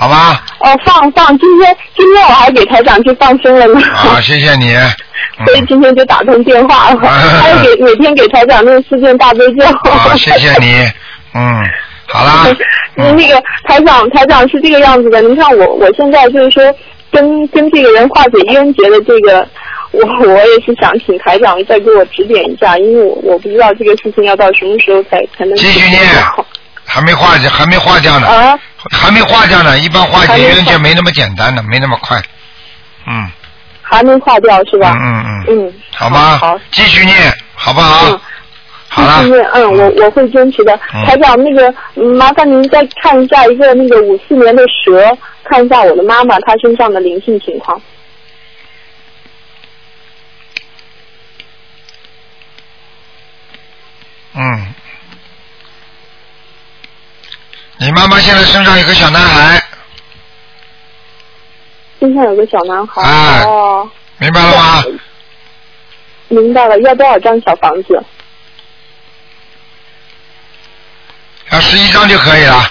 [0.00, 0.42] 好吧。
[0.60, 3.78] 哦，放放，今天今天我还给台长去放生了呢。
[3.92, 4.74] 啊，谢谢你。
[5.44, 9.66] 所以今天就打通电话了， 还有给每天给台长念四件大悲咒。
[9.84, 10.90] 好，谢谢你。
[11.34, 11.62] 嗯，
[12.06, 12.46] 好啦。
[12.96, 15.20] 那那个台长，台长是这个样子的。
[15.20, 16.74] 您看我，我现在就是说
[17.10, 19.46] 跟跟这个人化解冤结的这个，
[19.90, 25.54] 我我也是想请台长再给我指点一下，因为我我不知道这个事情要到什么时候才才能。
[25.56, 26.00] 继续念，
[26.86, 28.26] 还没化解，还没化掉呢。
[28.26, 28.58] 啊。
[28.90, 32.20] 还没化掉呢，一般化解冤结没那么简单的，没那么快。
[33.06, 33.30] 嗯。
[33.82, 34.96] 还没化掉是吧？
[34.98, 35.66] 嗯嗯嗯。
[35.66, 35.74] 嗯。
[35.94, 36.38] 好吗？
[36.38, 36.58] 好。
[36.70, 37.16] 继续念，
[37.54, 38.06] 好不好？
[38.06, 38.20] 嗯。
[38.88, 39.18] 好了。
[39.18, 40.76] 继续念，嗯，我我会坚持的。
[41.04, 41.74] 台长，那个
[42.16, 47.80] 麻烦您再看一下一个那个五四年的蛇，看一下我的妈妈她身上的灵性情况。
[54.34, 54.74] 嗯。
[57.82, 59.58] 你妈妈现在身上有个小男孩。
[61.98, 63.42] 身上有个小男孩。
[63.46, 63.90] 哦。
[64.18, 64.84] 明白了吗？
[66.28, 68.04] 明白了，要多少张小房子？
[71.50, 72.70] 要十一张就可以了。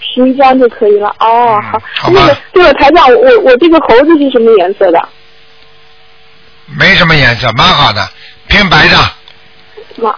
[0.00, 1.82] 十一张就可以了，哦，好。
[1.96, 5.08] 好那个，这个台长，我我这个猴子是什么颜色的？
[6.66, 8.08] 没什么颜色，蛮好的，
[8.46, 8.96] 偏白的。
[9.96, 10.16] 哇，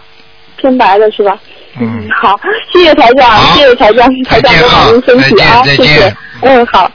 [0.58, 1.38] 偏白的是吧？
[1.78, 2.38] 嗯，好，
[2.72, 6.16] 谢谢台长，谢谢台长，台长保重身体啊，谢谢。
[6.42, 6.90] 嗯，好。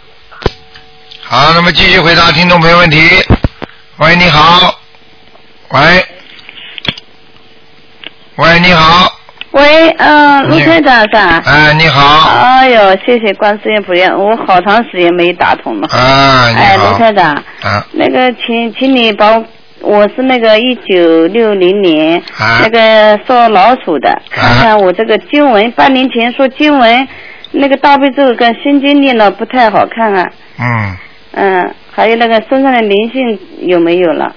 [1.22, 3.00] 好，那么继续回答听众朋友问题。
[3.98, 4.80] 喂，你好。
[5.70, 6.06] 喂。
[8.36, 9.12] 喂，你好。
[9.52, 11.42] 喂，嗯，卢台长是吧？
[11.46, 12.30] 哎，你好。
[12.30, 15.88] 哎呦，谢谢观世音菩萨，我好长时间没打通了。
[15.88, 16.62] 啊，你好。
[16.62, 17.34] 哎，卢台长。
[17.62, 17.88] 啊。
[17.94, 19.44] 那个，请请你帮
[19.86, 22.22] 我，是那个一九六零年
[22.62, 27.08] 那个属老鼠的，看看我这个经文，半年前说经文
[27.52, 30.30] 那个大悲咒跟心经念的不太好看啊。
[30.60, 30.98] 嗯。
[31.38, 34.34] 嗯，还有那个身上的灵性有没有了？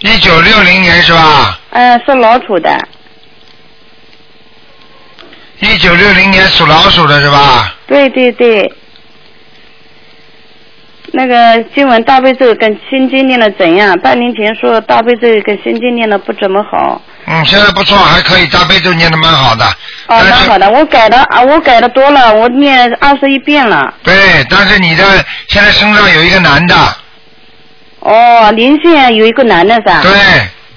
[0.00, 1.60] 一九六零年是吧？
[1.70, 2.76] 嗯，是老鼠的。
[5.60, 7.76] 一九六零年属老鼠的是吧？
[7.86, 8.72] 对对对。
[11.12, 13.98] 那个经文大悲咒跟心经念的怎样？
[14.00, 17.00] 半年前说大悲咒跟心经念的不怎么好。
[17.26, 19.64] 嗯，现在不错，还可以，大悲咒念的蛮好的。
[20.08, 23.92] 哦，蛮好的，我改的啊，我改的多了，我念二十一遍了。
[24.02, 24.14] 对，
[24.48, 25.04] 但是你的
[25.48, 26.74] 现在身上有一个男的。
[28.00, 30.00] 哦，临县有一个男的是吧？
[30.02, 30.10] 对。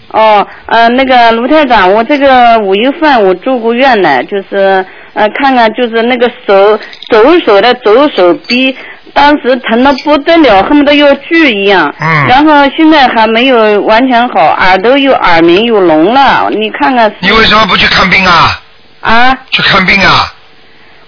[0.09, 6.77] 哦，呃，那个卢台长，我这个五月份我住过院呢，就是呃，看看就是那个手
[7.09, 8.77] 左手的左手臂，
[9.13, 11.93] 当时疼的不得了，恨不得要锯一样。
[11.99, 12.27] 嗯。
[12.27, 17.13] 然后现在还没有完全好，耳朵又耳鸣又聋了，你看看。
[17.19, 18.61] 你为什么不去看病啊？
[19.01, 19.37] 啊。
[19.51, 20.33] 去看病啊。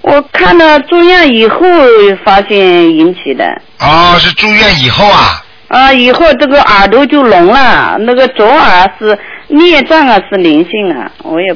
[0.02, 1.58] 我看了住院以后
[2.24, 3.44] 发现引起的。
[3.80, 5.42] 哦，是住院以后啊。
[5.68, 11.48] 啊，以后这个耳朵就聋了，那个左耳是孽障啊，是灵性啊，我也。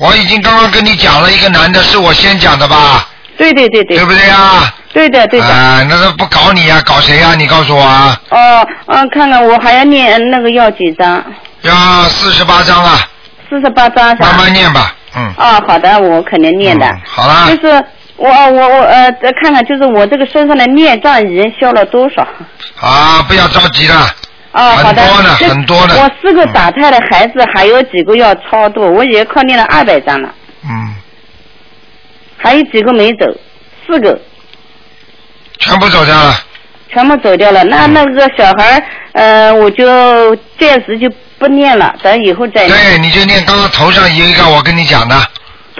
[0.00, 3.08] 我已经刚刚跟你讲了一个男的，是我先讲的吧？
[3.38, 3.96] 对对对对。
[3.96, 4.74] 对不对啊？
[4.94, 5.46] 对的对的。
[5.46, 7.34] 啊，那个不搞你呀，搞谁呀？
[7.34, 8.18] 你告诉我啊。
[8.30, 11.22] 哦，嗯，看看我还要念那个要几张？
[11.60, 11.72] 要
[12.04, 12.98] 四十八张啊。
[13.50, 14.28] 四十八张是吧？
[14.28, 15.22] 慢慢念吧，嗯。
[15.36, 16.90] 啊，好的，我肯定念的。
[17.06, 17.54] 好了。
[17.54, 17.84] 就是。
[18.16, 22.22] 我我我呃，再看看，就是我这个身上的孽障已经消了多少？
[22.80, 23.96] 啊，不要着急了。
[24.52, 25.02] 啊，好的。
[25.02, 25.94] 很多呢，很多呢。
[25.98, 30.32] 我四个打胎的孩子，还有几个要超度，我已经靠念了二百张了。
[30.64, 30.94] 嗯。
[32.36, 33.26] 还有几个没走，
[33.84, 34.16] 四个。
[35.58, 36.34] 全部走掉了。
[36.88, 38.80] 全部走掉了，那那个小孩
[39.14, 42.68] 呃，我就暂时就不念了，等以后再。
[42.68, 45.16] 对，你就念刚刚头上有一个，我跟你讲的。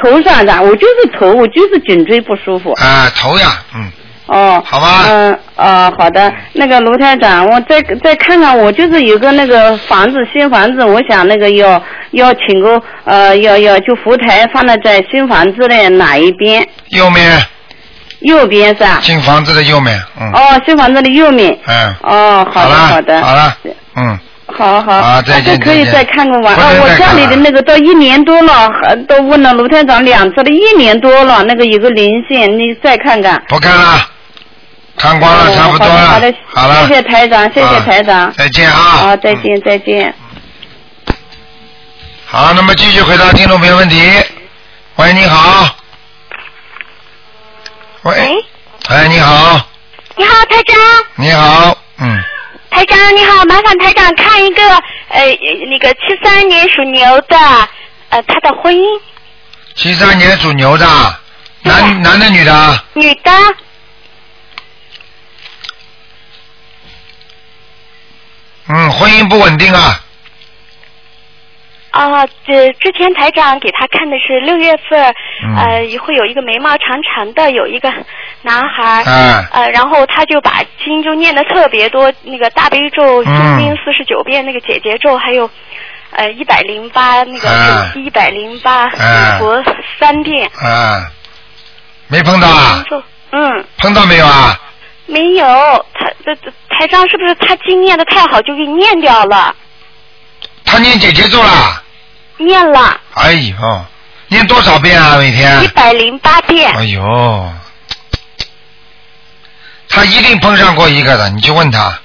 [0.02, 2.72] 头上的，我就是头，我就是颈椎不舒服。
[2.72, 3.92] 啊，头呀，嗯。
[4.26, 4.62] 哦。
[4.66, 5.04] 好吧。
[5.08, 6.32] 嗯，哦，好的。
[6.54, 16.66] 那个卢台长，我再再看看，我就是有个那个房子，新房子，我想那个要要请个呃，要要就福台放在在新房子的哪一边？
[16.88, 17.40] 右面。
[18.24, 19.00] 右边是吧？
[19.02, 20.30] 新房子的右面，嗯。
[20.32, 21.58] 哦，新房子的右面。
[21.66, 21.94] 嗯。
[22.02, 23.22] 哦，好的，好的。
[23.22, 23.56] 好了。
[23.96, 24.18] 嗯。
[24.56, 26.54] 好好，啊，再见可以再看看完。
[26.54, 28.70] 啊，我家里的那个都一年多了，
[29.08, 33.42] 都问了卢台长两次了，一年多了，那个有个零线，你再看看。
[33.48, 34.06] 不看了，
[34.96, 36.06] 看光了，差不多了。
[36.06, 36.86] 好的，好了。
[36.86, 38.32] 谢谢台长，谢谢台长。
[38.34, 38.74] 再见啊！
[38.74, 40.14] 好，再见，再见。
[42.26, 44.00] 好，那么继续回答听众朋友问题。
[44.96, 45.83] 喂，你好。
[48.04, 48.44] 喂。
[48.88, 49.68] 哎，你好。
[50.16, 50.76] 你好，台长。
[51.16, 52.22] 你好，嗯。
[52.70, 54.62] 台长你好，麻烦台长看一个
[55.08, 55.24] 呃
[55.70, 57.36] 那个七三年属牛的
[58.10, 59.00] 呃他的婚姻。
[59.74, 60.86] 七三年属牛的，
[61.62, 62.84] 男男的女的？
[62.92, 63.30] 女的。
[68.66, 70.03] 嗯，婚姻不稳定啊。
[71.94, 75.00] 啊，这之前台长给他看的是六月份，
[75.56, 77.88] 呃，会有一个眉毛长长的，有一个
[78.42, 85.48] 男孩，嗯呃，然后他就把经就念的特别多，那个大悲咒、心经四十九遍，那个姐姐咒，还有
[86.10, 88.88] 呃一百零八那个一百零八
[89.38, 89.62] 佛
[90.00, 90.50] 三遍。
[90.60, 91.06] 啊，
[92.08, 92.84] 没碰到啊？
[93.30, 93.64] 嗯。
[93.78, 94.60] 碰到没有啊？
[95.06, 95.46] 没有，
[95.94, 96.34] 他这
[96.70, 99.54] 台长是不是他经念的太好，就给念掉了？
[100.64, 101.82] 他念姐姐咒了。
[102.36, 103.00] 念了。
[103.14, 103.84] 哎呦，
[104.28, 105.16] 念多少遍啊？
[105.18, 105.62] 每天。
[105.62, 106.74] 一百零八遍。
[106.74, 107.52] 哎呦，
[109.88, 111.98] 他一定碰上过一个的，你去问他。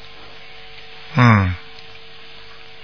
[1.16, 1.56] 嗯。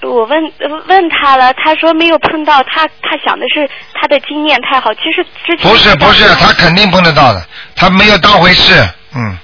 [0.01, 0.53] 我问
[0.87, 5.69] 问他了，他说没有碰到，他他想的是他的经验太好，其实之前。
[5.69, 7.43] 不是不是，他肯定碰得到的，
[7.75, 9.37] 他没有当回事，嗯。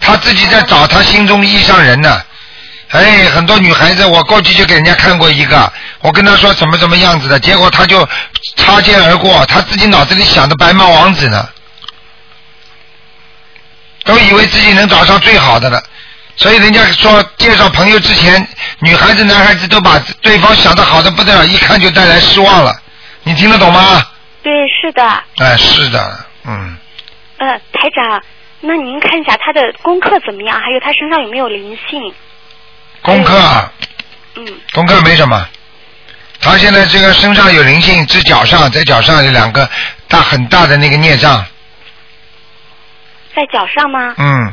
[0.00, 2.22] 他自己在找他心中意上人呢。
[2.90, 5.70] 哎，很多女孩子，我过去就给人家看过一个，
[6.00, 8.06] 我跟她说怎么怎么样子的，结果她就
[8.56, 11.48] 擦肩而过，她自己脑子里想的白马王子呢，
[14.04, 15.82] 都以为自己能找上最好的了，
[16.36, 18.48] 所以人家说介绍朋友之前，
[18.78, 22.74] 女孩子、男孩子都把对方想的好的不得了，一看就带来失望了，
[23.22, 24.02] 你听得懂吗？
[24.42, 25.02] 对，是的。
[25.36, 26.78] 哎，是的，嗯。
[27.36, 28.22] 呃，台长，
[28.62, 30.58] 那您看一下他的功课怎么样？
[30.58, 32.14] 还有他身上有没有灵性？
[33.02, 33.70] 功课，
[34.36, 35.48] 嗯，功课没什么，
[36.40, 39.68] 他现在这个身上有灵性，只脚上，在脚上有两个
[40.08, 41.44] 大很大的那个孽障。
[43.34, 44.14] 在脚上吗？
[44.18, 44.52] 嗯。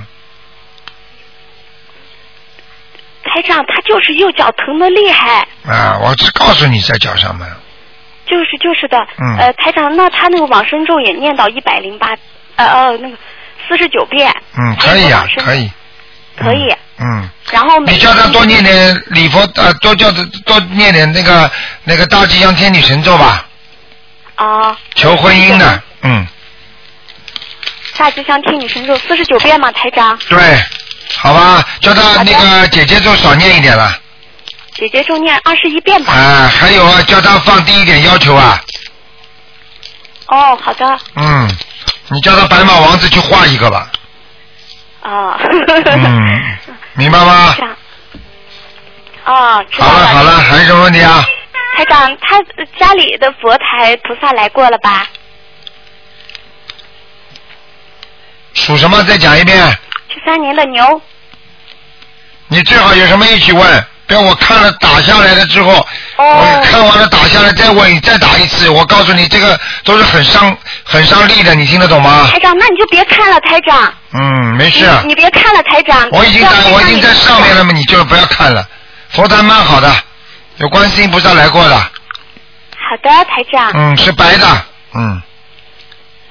[3.24, 5.48] 台长，他就是右脚疼的厉害。
[5.68, 7.46] 啊，我只告诉你在脚上嘛。
[8.28, 8.98] 就是就是的。
[9.18, 9.38] 嗯。
[9.40, 12.16] 呃，台长，那他那个往生咒也念到一百零八，
[12.56, 13.18] 呃呃，那个
[13.68, 14.32] 四十九遍。
[14.58, 15.70] 嗯，可以啊，可以。
[16.38, 16.76] 可以。
[16.98, 17.30] 嗯。
[17.52, 17.80] 然后。
[17.82, 21.50] 你叫他多念点礼佛，呃，多叫他多念点那个
[21.84, 23.46] 那个大吉祥天女神咒吧。
[24.36, 24.78] 啊。
[24.96, 26.28] 求婚姻的，嗯。
[27.98, 30.18] 大吉祥天女神咒四十九遍吗，台长？
[30.30, 30.38] 对。
[31.18, 33.98] 好吧，叫他那个姐姐咒少念一点了。
[34.74, 36.12] 姐姐咒念二十一遍吧。
[36.12, 38.62] 啊，还有啊，叫他放低一点要求啊。
[40.28, 41.00] 哦，好的。
[41.16, 41.58] 嗯，
[42.10, 43.90] 你叫他白马王子去画一个吧。
[45.12, 45.40] 啊。
[45.40, 46.58] 嗯，
[46.94, 47.56] 明白吗？
[49.26, 51.26] 哦，好了好了，还有什么问题啊？
[51.78, 52.42] 台长，他
[52.78, 55.08] 家里的佛台菩萨来过了吧？
[58.54, 59.04] 属什么？
[59.04, 59.58] 再讲一遍。
[60.10, 61.02] 七三年的牛。
[62.48, 65.86] 你最好有什么一起问，不要我看了打下来了之后，
[66.18, 68.70] 我看完了打下来再问，再打一次。
[68.70, 72.28] 我告诉你，这个都是很伤、很伤力的，你听得懂吗？
[72.32, 73.94] 台长，那你就别看了，台长。
[74.14, 74.88] 嗯，没事。
[75.06, 76.08] 你别看了，台长。
[76.12, 78.68] 我已经在，我已经在上面了嘛，你就不要看了。
[79.10, 79.92] 佛台蛮好的，
[80.58, 81.76] 有观世音菩萨来过的。
[81.76, 83.72] 好的，台长。
[83.74, 85.22] 嗯，是白的，嗯。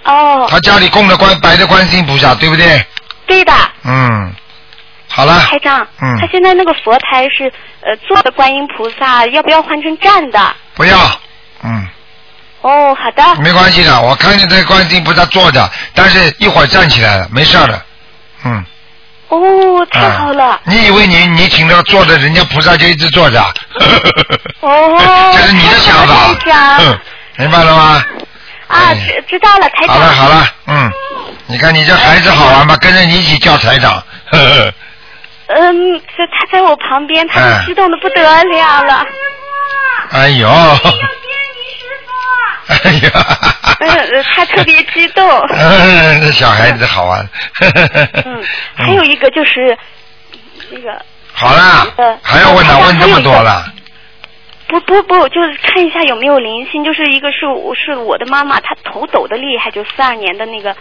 [0.04, 0.46] 哦。
[0.48, 2.86] 他家里供的观白的观世音菩萨，对不对？
[3.26, 3.52] 对的。
[3.84, 4.32] 嗯，
[5.14, 5.38] 好了。
[5.48, 7.44] 台长，嗯，他现在那个佛台是
[7.82, 10.54] 呃坐的观音菩萨，要不要换成站的？
[10.74, 10.98] 不要，
[11.62, 11.86] 嗯。
[12.62, 13.40] 哦，好的。
[13.40, 17.80] 没关系的，我看见这观音菩萨坐着，但是一会儿站起来了，没事的，
[18.44, 18.64] 嗯。
[19.28, 20.60] 哦，太好了。
[20.64, 23.40] 你以为你你请他坐着，人家菩萨就一直坐着？
[24.60, 24.98] 哦。
[25.32, 26.34] 这是你的想法。
[26.34, 26.98] 台长。
[27.36, 28.04] 明白了吗？
[28.66, 29.94] 啊，知知道了，台长。
[29.94, 30.92] 好了好了，嗯。
[31.46, 32.76] 你看你这孩子好玩吧？
[32.78, 34.02] 跟着你一起叫台长。
[35.46, 39.06] 嗯，在他在我旁边，他激动的不得了了。
[40.10, 40.48] 哎呦！
[42.66, 43.10] 哎呀！
[43.80, 45.22] 嗯，他特别激动。
[45.50, 47.28] 嗯，这小孩子好玩。
[48.24, 48.42] 嗯，
[48.74, 49.76] 还有一个就是
[50.70, 51.00] 那个。
[51.32, 51.86] 好啦，
[52.22, 53.66] 还要问他问这么多了。
[54.68, 56.82] 不不不，就是看一下有没有灵性。
[56.82, 60.74] 就是一个是我是我的妈妈，她头抖的厉害，就四二年的那个。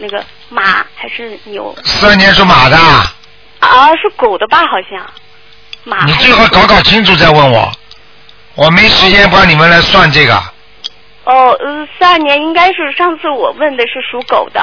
[0.00, 1.72] 那个马还是牛？
[1.84, 2.76] 四二年属马的。
[3.64, 4.58] 啊，是狗的吧？
[4.66, 5.04] 好像。
[5.84, 6.04] 马。
[6.04, 7.70] 你最好搞搞清楚再问我，
[8.54, 10.34] 我没时间帮你们来算这个。
[11.24, 14.60] 哦，呃，四二年应该是上次我问的是属狗的。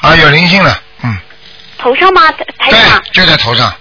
[0.00, 1.18] 啊，有灵性了，嗯。
[1.78, 2.30] 头上吗？
[2.58, 3.02] 台长。
[3.12, 3.72] 就在头上。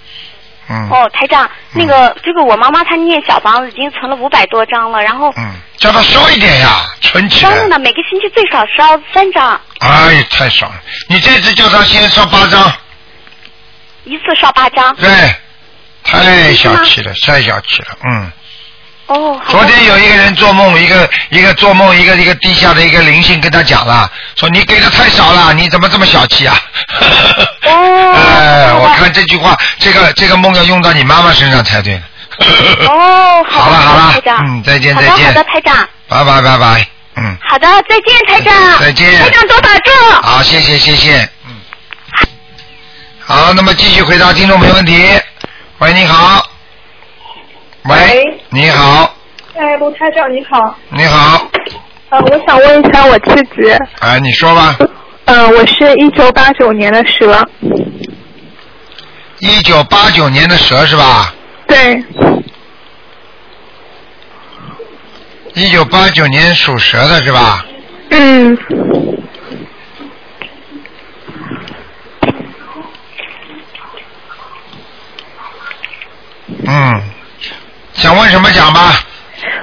[0.69, 7.51] 嗯哦，台长，那个这个我妈妈她念小房子已经存了五百多张了，然后嗯，叫他烧一点呀，存起来。
[7.51, 9.59] 烧呢，每个星期最少烧三张。
[9.79, 10.75] 哎，太少了！
[11.09, 12.71] 你这次叫他先烧八张。
[14.03, 14.95] 一次烧八张。
[14.97, 15.09] 对，
[16.03, 18.31] 太小气了，太小气了，嗯。
[19.07, 19.41] 哦。
[19.49, 26.55] 昨天有一个人做梦，一个一个做梦，一个一个地下的一个灵性跟他讲了，说你给的太少了，你怎么这么小气啊？
[27.63, 28.13] 哦。
[28.13, 31.99] 哎，我看这句话，这个这个梦要用到你妈妈身上才对。
[32.89, 35.27] 哦，好了好了，台长，嗯，再见再见。
[35.27, 35.88] 好的，台长。
[36.08, 37.38] 拜拜拜拜，嗯。
[37.41, 38.80] 好的，再见，台长。
[38.80, 39.19] 再见。
[39.19, 40.21] 台长多保重。
[40.21, 41.56] 好，谢谢谢谢，嗯。
[43.19, 45.10] 好，那么继续回答听众没问题。
[45.80, 46.45] 喂，你好。
[47.86, 49.15] 喂，你好。
[49.56, 50.75] 哎，卢台长你好。
[50.89, 51.47] 你好。
[52.10, 53.77] 呃，我想问一下我自己。
[53.99, 54.75] 哎，你说吧。
[55.25, 57.47] 嗯，我是一九八九年的蛇。
[59.39, 61.34] 一九八九年的蛇是吧？
[61.71, 62.03] 对。
[65.53, 67.65] 一九八九年属蛇的是吧？
[68.10, 68.57] 嗯。
[76.67, 77.01] 嗯。
[77.93, 78.99] 想问什么讲吧？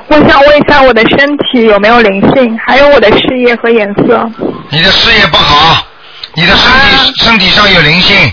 [0.08, 4.30] 我想问一下我的身体有没有灵性，还有我的事业和颜色。
[4.70, 5.86] 你的事业不好，
[6.34, 8.32] 你的身体、身体上有灵性。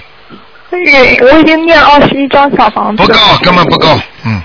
[0.86, 3.03] 对，我已经念了二十一张小房子。
[3.03, 4.41] 不够，根本不够，嗯。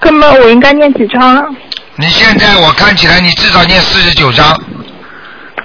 [0.00, 1.44] 根本我应该念几张啊？
[1.96, 4.50] 你现在我看起来你至少念四十九张。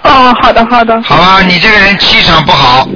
[0.04, 1.02] 哦，好的好的。
[1.02, 2.88] 好吧，你这个人气场不好，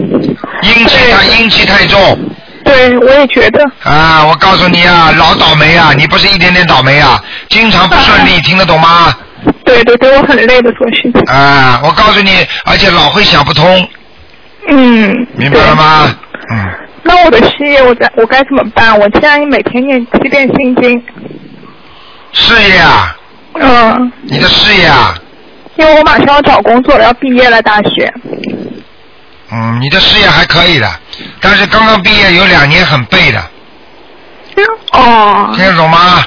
[0.61, 2.19] 阴气太阴气太重。
[2.63, 3.63] 对，我也觉得。
[3.83, 5.93] 啊，我告诉你啊，老倒霉啊！
[5.97, 7.19] 你不是一点点倒霉啊，
[7.49, 9.11] 经常不顺利，听得懂吗？
[9.65, 11.11] 对对对，我很累的做事情。
[11.25, 13.89] 啊，我告诉你，而且老会想不通。
[14.69, 15.27] 嗯。
[15.33, 16.15] 明白了吗？
[16.53, 16.69] 嗯。
[17.03, 18.97] 那我的事业，我该我该怎么办？
[18.97, 21.03] 我现在每天念七遍心经。
[22.31, 23.17] 事业啊？
[23.55, 24.11] 嗯。
[24.23, 25.15] 你的事业啊？
[25.75, 28.13] 因为我马上要找工作了，要毕业了，大学。
[29.51, 30.89] 嗯，你的事业还可以的，
[31.41, 33.43] 但是刚刚毕业有两年很背的。
[34.93, 35.51] 哦。
[35.55, 36.23] 听得懂吗？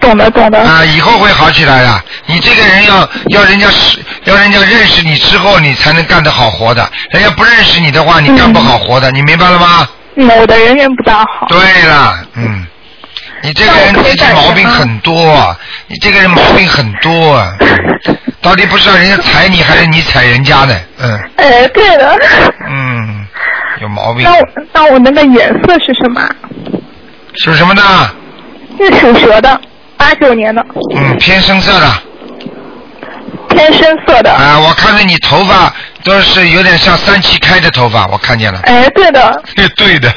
[0.00, 0.58] 懂的，懂的。
[0.58, 2.02] 啊，以后会好起来的。
[2.26, 6.88] 你这个人要要人家是要人家认识你之后，你才能干得好活的。
[7.10, 9.10] 人家不认识你的话，你干不好活的。
[9.10, 9.86] 你明白了吗？
[10.16, 11.46] 嗯，我的人缘不大好。
[11.48, 12.66] 对了，嗯，
[13.42, 17.52] 你这个人自己毛病很多，啊你这个人毛病很多啊。
[18.42, 21.20] 到底不知道人家踩你还是你踩人家的，嗯。
[21.36, 22.16] 哎，对了。
[22.68, 23.26] 嗯，
[23.82, 24.22] 有毛病。
[24.24, 26.26] 那我那我那个颜色是什么？
[27.36, 27.82] 属什么的？
[28.78, 29.60] 是属蛇的。
[30.00, 30.64] 八九年的。
[30.96, 31.86] 嗯，偏深色的。
[33.50, 34.32] 偏深色的。
[34.32, 35.70] 啊，我看着你头发
[36.02, 38.60] 都是有点像三七开的头发，我看见了。
[38.64, 39.42] 哎，对的。
[39.76, 40.10] 对的。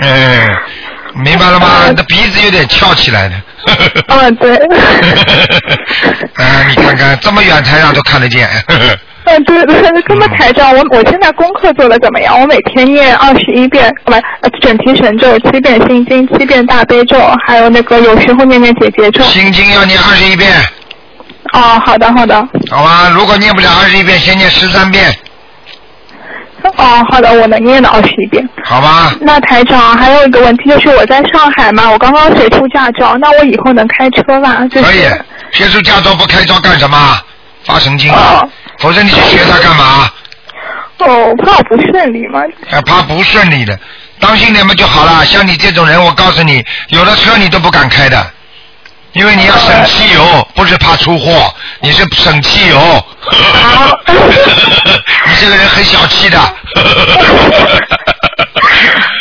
[0.00, 0.56] 嗯，
[1.22, 1.84] 明白了吗？
[1.90, 3.34] 你的鼻子有点翘起来的。
[4.08, 4.56] 嗯，对。
[6.36, 8.48] 啊，你看看这么远台上都看得见。
[9.28, 12.40] 嗯，对对，这么台长，我我现在功课做的怎么样？
[12.40, 14.12] 我每天念二十一遍，不，
[14.60, 19.22] 整提神咒，七遍心经，七遍大悲咒，还有那个有时候念念姐姐咒。
[19.24, 20.50] 心经要念二十一遍。
[21.52, 22.34] 哦，好的好的。
[22.70, 25.14] 好吧，如果念不了二十一遍，先念十三遍。
[26.62, 28.48] 哦，好的，我能念到二十一遍。
[28.64, 29.14] 好吧。
[29.20, 34.66] 那台长还有一个问题就是我在上海嘛，我刚刚学出驾照，那我以后能开车吧？
[34.72, 35.04] 可以，
[35.52, 36.96] 学出驾照不开车干什么？
[37.64, 38.48] 发神经啊！
[38.78, 40.10] 否则你去学它干嘛？
[40.98, 42.42] 哦，怕不顺利吗。
[42.70, 43.78] 啊，怕不顺利的，
[44.18, 45.24] 当心点嘛就好了。
[45.24, 48.32] 像你这种人，我告诉你，有了车你都不敢开的，
[49.12, 53.04] 因为你要省汽油，不是怕出货，你是省汽油。
[55.26, 56.38] 你这个人很小气的。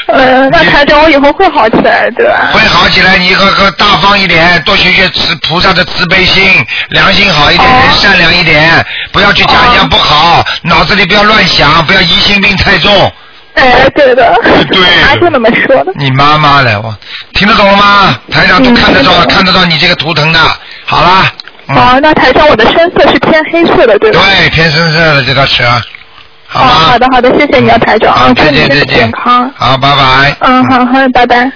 [0.07, 2.49] 呃， 那台长，我以后会好起来，对吧？
[2.53, 6.43] 会好起来，你以后更大方一点，多学学慈菩萨的慈悲心，
[6.89, 13.11] 良心好一点，人善良一点，不要去讲人家不好，脑子里不要乱想，不要疑心病太重。
[13.55, 14.34] 哎，对的。
[14.72, 14.80] 对。
[15.03, 15.91] 他就那么说的。
[15.95, 16.95] 你妈妈来，我
[17.34, 18.20] 听得懂了吗？
[18.32, 20.39] 台长都看得到，看得到你这个图腾的。
[20.86, 21.32] 好啦。
[21.70, 24.22] 哦，那台上我的深色是偏黑色的，对吧？
[24.24, 25.63] 对，偏深色的这道车。
[26.48, 26.70] 好吧。
[26.70, 28.14] 好的，好的，谢谢你啊，台长。
[28.14, 28.88] 好，再见，再见。
[28.88, 29.52] 健康。
[29.56, 30.36] 好，拜拜。
[30.41, 31.52] 嗯，好好，拜拜。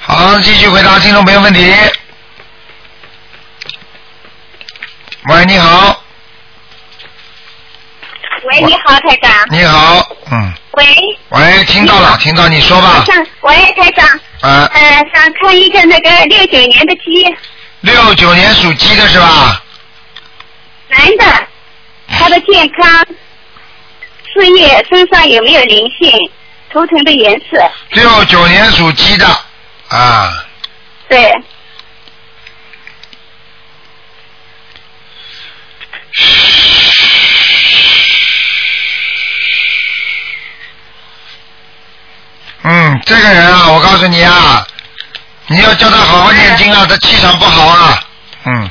[0.00, 1.72] 好，继续回答听众朋友问题。
[5.28, 6.02] 喂，你好。
[8.52, 9.32] 喂，你好，台长。
[9.50, 10.52] 你好，嗯。
[10.72, 10.84] 喂。
[11.30, 13.04] 喂，听到了，听到你说吧。
[13.06, 14.06] 想喂，台长。
[14.40, 14.68] 啊。
[14.74, 17.24] 呃，想看一个那个六九年的鸡，
[17.80, 19.62] 六九年属鸡的是吧？
[20.88, 21.46] 男的，
[22.18, 23.06] 他的健康、
[24.32, 26.30] 事业、身上有没有灵性？
[26.70, 27.70] 图腾的颜色？
[27.90, 29.26] 六九年属鸡的
[29.88, 30.44] 啊，
[31.08, 31.32] 对。
[42.62, 44.66] 嗯，这个人啊，我告诉你啊，
[45.46, 48.04] 你要叫他好好念经啊，他气场不好啊，
[48.46, 48.70] 嗯。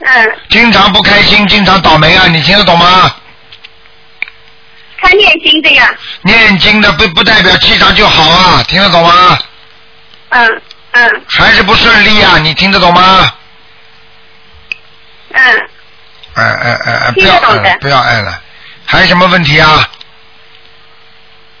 [0.00, 0.38] 嗯。
[0.50, 3.14] 经常不开心，经常倒霉啊，你听得懂吗？
[5.00, 5.94] 他念经的呀。
[6.22, 9.38] 念经的不不代表气场就好啊，听得懂吗？
[10.30, 13.32] 嗯嗯还是不顺利啊，你听得懂吗？
[15.32, 15.68] 嗯。
[16.34, 17.40] 哎哎哎哎，不要
[17.80, 18.40] 不要爱了，
[18.86, 19.88] 还有什么问题啊？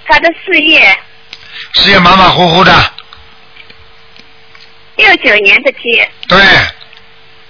[0.06, 0.98] 他的事业，
[1.74, 2.92] 事业马马虎虎的，
[4.96, 6.38] 六九年的鸡，对，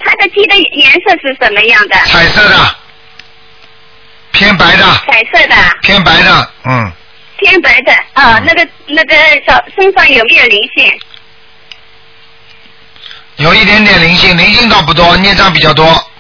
[0.09, 1.97] 他的鸡的颜色是什么样的？
[2.07, 2.77] 彩色的，
[4.33, 6.91] 偏白的，彩色的，偏白的，嗯，
[7.37, 9.15] 偏白的啊，那个那个
[9.47, 11.01] 小身上有没有灵性？
[13.37, 16.11] 有一点点灵性，灵性倒不多，孽障比较多。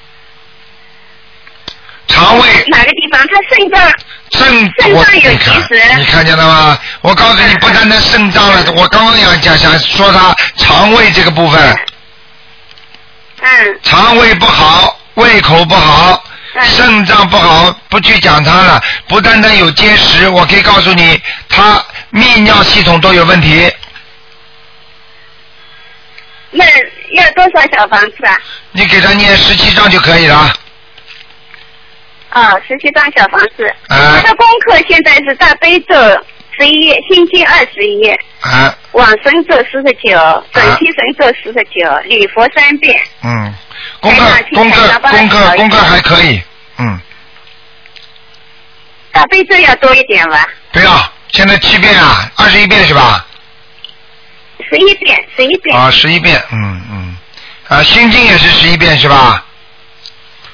[2.08, 3.26] 肠胃哪个地方？
[3.28, 3.92] 他肾脏
[4.32, 5.96] 肾肾脏有结石。
[5.96, 6.78] 你看见了吗？
[7.00, 11.78] 我告诉你，不单单肾脏了，我刚刚要讲想说他肠胃这个部分，嗯，
[13.82, 16.22] 肠胃不好，胃口不好，
[16.62, 18.82] 肾脏不好，不去讲它了。
[19.06, 21.82] 不单单有结石，我可以告诉你，他
[22.12, 23.70] 泌尿系统都有问题。
[26.50, 26.64] 那
[27.14, 28.36] 要多少小房子啊？
[28.72, 30.52] 你给他念十七张就可以了。
[32.30, 33.66] 啊，十七张小房子。
[33.88, 35.94] 啊他的功课现在是大悲咒
[36.58, 43.00] 十一月，心经二十一页，啊，往生咒四十九，准提神咒四十九，礼佛三遍。
[43.22, 43.54] 嗯，
[44.00, 46.42] 功课功课功课功课还可以，
[46.78, 47.00] 嗯，
[49.12, 50.46] 大悲咒要多一点吧？
[50.72, 53.24] 不要，现在七遍啊，二十一遍是吧？
[54.70, 55.76] 十一遍，十一遍。
[55.76, 57.16] 啊，十一遍，嗯嗯，
[57.68, 59.44] 啊，心经也是十一遍是吧？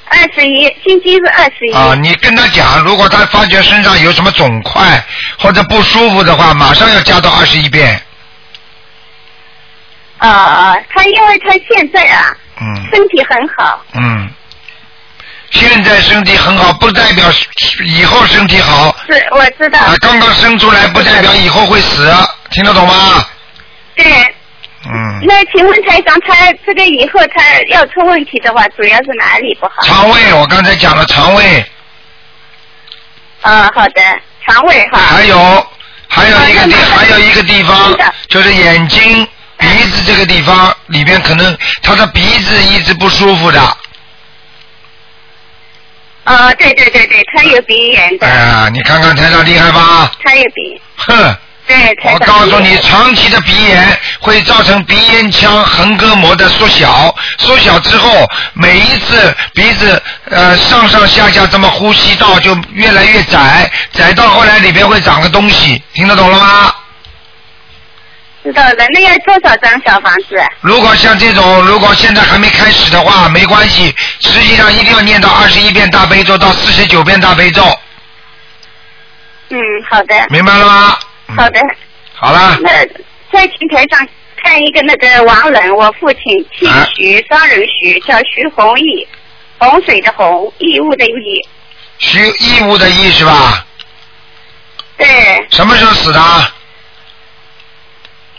[0.06, 1.72] 二十一，星期是二十一。
[1.74, 5.02] 啊，你跟他讲，如果他发觉身上有什么肿块
[5.38, 8.00] 或者不舒服的话，马上要加到二十一遍。
[10.18, 13.84] 啊啊，他因为他现在啊，嗯，身体很好。
[13.94, 14.30] 嗯，
[15.50, 17.26] 现在身体很好，不代表
[17.84, 18.94] 以后身体好。
[19.06, 19.78] 是，我知道。
[19.80, 22.10] 啊，刚刚生出来不代表以后会死，
[22.50, 23.26] 听得懂吗？
[23.96, 24.33] 对。
[24.86, 25.20] 嗯。
[25.26, 29.82] 那请问台长，他这个以后他要出问题的话，主要是哪里不好？
[29.82, 31.64] 肠胃，我刚才讲了肠胃。
[33.42, 34.00] 啊，好的，
[34.46, 34.98] 肠胃哈。
[34.98, 35.66] 还有，
[36.08, 37.96] 还有一个地，还有一个地方，
[38.28, 39.26] 就是眼睛、
[39.58, 43.60] 鼻子这个地方里边，可能他的鼻子一直不舒服的。
[46.24, 48.26] 啊，对对对对，他有鼻炎的。
[48.26, 50.10] 哎呀，你看看台长厉害吧？
[50.22, 50.80] 他有鼻。
[50.96, 51.36] 哼。
[51.66, 58.10] 对，我告诉你，长期的鼻炎会造成鼻咽腔横膈膜的缩小，缩小之后，
[58.52, 66.74] 每一次鼻子呃上上下下这么呼吸道就越来越窄，窄到后来里边会长个东西，听得懂了吗？
[68.42, 70.36] 知道的，那要多少张小房子？
[70.60, 77.64] 如果像这种，如果现在还没开始的话，没关系，实际上一定要念到二十一遍大悲咒到四十九遍大悲咒。
[79.48, 79.58] 嗯，
[79.88, 80.14] 好的。
[80.28, 80.98] 明白了吗？
[81.26, 81.60] 好的。
[82.14, 82.58] 好了。
[82.60, 82.70] 那
[83.32, 84.08] 在平台上
[84.42, 86.22] 看一个那个王人，我父亲
[86.56, 89.06] 姓徐，双人徐，叫徐弘毅，
[89.58, 91.48] 洪水的洪，义务的义。
[91.98, 93.66] 徐义务的义是吧？
[94.96, 95.46] 对。
[95.50, 96.20] 什么时候死的？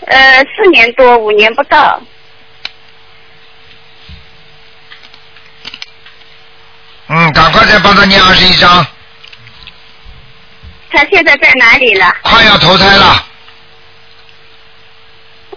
[0.08, 2.00] 呃，四年多，五年不到。
[7.08, 8.86] 嗯，赶快再帮他念二十一章。
[10.96, 12.16] 他现在在哪里了？
[12.22, 13.26] 快要投胎了。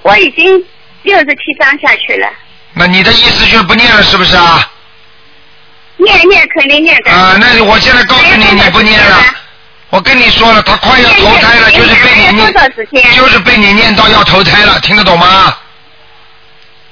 [0.03, 0.65] 我已经
[1.03, 2.29] 六十七章下去了。
[2.73, 4.71] 那你的意思就是不念了，是不是啊？
[5.97, 7.11] 念念肯定念的。
[7.11, 9.17] 啊，那我现在告诉你，你不念了。
[9.91, 12.53] 我跟你说了，他快要投胎了，就是被你念，
[13.15, 15.57] 就是被你念到要投胎了，听得懂吗？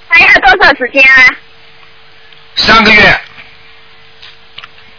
[0.09, 1.35] 还要多少时间啊？
[2.55, 3.21] 三个月。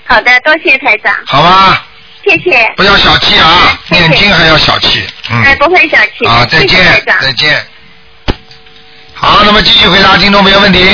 [0.05, 1.13] 好的，多谢台长。
[1.25, 1.86] 好吧。
[2.28, 2.73] 谢谢。
[2.75, 5.41] 不要小气啊，念经还要小气，嗯。
[5.43, 6.25] 哎，不会小气。
[6.28, 7.65] 啊，再见，再见。
[9.13, 10.86] 好，那么继续回答听众朋友问题。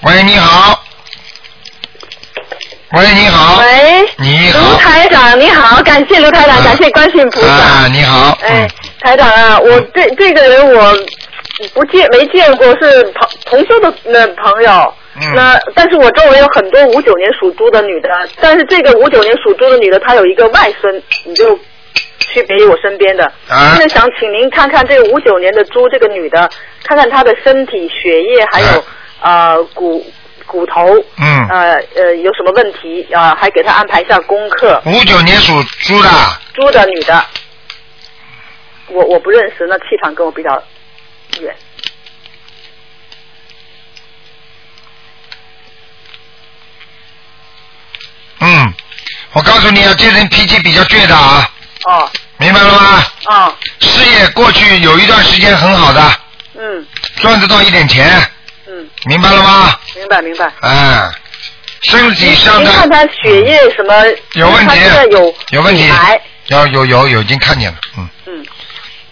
[0.00, 0.82] 喂，你好。
[2.92, 3.60] 喂，你好。
[3.60, 4.08] 喂。
[4.18, 4.70] 你好。
[4.70, 7.46] 卢台长，你好，感谢卢台长，感谢观世音菩萨。
[7.46, 8.36] 啊，你好。
[8.42, 8.68] 哎，
[9.00, 10.98] 台长啊，我这这个人我
[11.72, 14.94] 不见没见过，是朋同修的那朋友。
[15.16, 15.34] 嗯。
[15.34, 18.08] 那但是我周围有很多五九年属猪的女的，
[18.40, 21.58] 但是这个五九年属猪的女的，她有一个外孙，你就
[22.18, 23.24] 区别于我身边的。
[23.48, 23.74] 啊。
[23.76, 26.48] 现在想请您看看这个五九年的猪这个女的，
[26.84, 28.84] 看看她的身体、血液还有
[29.22, 30.04] 呃骨。
[30.44, 30.84] 骨头，
[31.18, 33.34] 嗯，呃呃，有什么问题啊？
[33.40, 34.82] 还给他安排一下功课。
[34.84, 36.08] 五九年属猪的。
[36.52, 37.24] 猪的女的，
[38.88, 40.62] 我我不认识，那气场跟我比较
[41.40, 41.54] 远。
[49.32, 51.50] 我告诉你啊，这人脾气比较倔的啊。
[51.84, 52.10] 哦。
[52.38, 53.04] 明白了吗？
[53.26, 53.54] 哦。
[53.80, 56.20] 事业过去有一段时间很好的。
[56.54, 56.86] 嗯。
[57.16, 58.10] 赚得到一点钱。
[58.66, 58.88] 嗯。
[59.04, 59.78] 明白了吗？
[59.96, 60.52] 明白明白。
[60.60, 61.10] 哎，
[61.84, 62.70] 身体上的。
[62.70, 63.94] 您看他血液什么？
[64.34, 64.78] 有问题。
[65.10, 65.90] 有有问题。
[66.48, 68.08] 有有有有，已经看见了，嗯。
[68.26, 68.46] 嗯。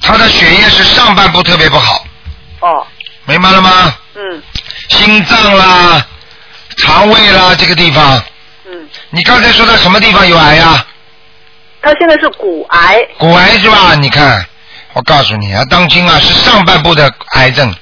[0.03, 2.05] 他的血液是上半部特别不好。
[2.61, 2.87] 哦。
[3.25, 3.95] 明白了吗？
[4.17, 4.43] 嗯。
[4.89, 6.05] 心脏啦，
[6.79, 8.23] 肠胃啦，这个地方。
[8.71, 8.89] 嗯。
[9.11, 10.87] 你刚才说他什么地方有癌呀？
[11.83, 13.01] 他现在是骨癌。
[13.19, 13.95] 骨癌是吧？
[13.95, 14.45] 你看，
[14.93, 17.75] 我告诉你啊，当今啊，是上半部的癌症。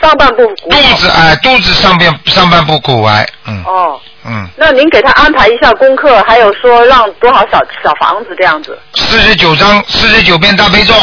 [0.00, 3.62] 上半部骨肚子哎，肚子上边上半部骨癌，嗯。
[3.64, 4.00] 哦。
[4.24, 4.48] 嗯。
[4.56, 8.76] 那您给他安排一下功课，还有说让多少小小房子这样子？
[8.94, 10.94] 四十九章，四十九遍大悲咒。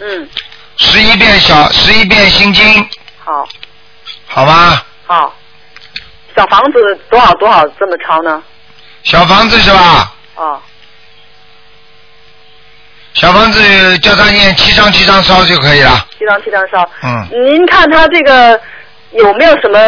[0.00, 0.28] 嗯。
[0.78, 2.88] 十一遍小，十一遍心经。
[3.24, 3.46] 好。
[4.26, 4.86] 好吧。
[5.06, 5.34] 好。
[6.36, 8.42] 小房子多少多少这么抄呢？
[9.02, 10.12] 小房子是吧？
[10.34, 10.60] 哦。
[13.14, 16.06] 小房子叫他念七张七张烧就可以了。
[16.18, 16.86] 七张七张烧。
[17.02, 17.26] 嗯。
[17.46, 18.60] 您看他这个
[19.12, 19.78] 有没有什么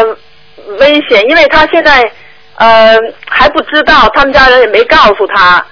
[0.79, 1.23] 危险？
[1.29, 2.11] 因为他现在
[2.55, 2.97] 呃
[3.29, 5.63] 还不知道，他们家人也没告诉他。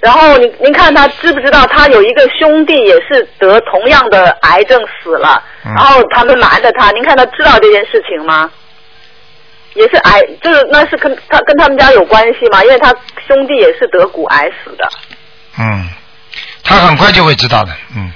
[0.00, 6.90] 然后您您看他知不知道他有一个兄弟也是得同样的癌症死了，嗯、然后他们瞒着他。
[6.92, 8.50] 您看他知道这件事情吗？
[9.76, 12.92] 也是癌，就是那是跟他跟他们家有关系嘛，因为他
[13.26, 14.88] 兄弟也是得骨癌死的。
[15.58, 15.88] 嗯，
[16.64, 18.12] 他很快就会知道的，嗯。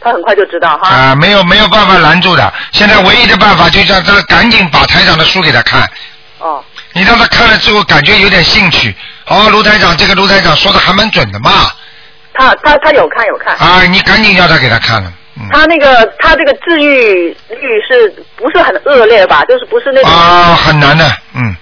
[0.00, 0.88] 他很快就知道哈。
[0.88, 2.52] 啊，没有没有办法拦住的。
[2.70, 5.82] 现在唯一的办法就让他赶紧把台长的书给他看。
[6.38, 6.62] 哦。
[6.92, 8.94] 你让他看了之后感觉有点兴趣，
[9.26, 11.50] 哦，卢台长这个卢台长说的还蛮准的嘛。
[12.32, 13.56] 他他他有看有看。
[13.56, 15.12] 啊，你赶紧叫他给他看了。
[15.52, 19.44] 他那个他这个治愈率是不是很恶劣吧？
[19.48, 20.10] 就是不是那种。
[20.10, 21.56] 啊，很难的，嗯。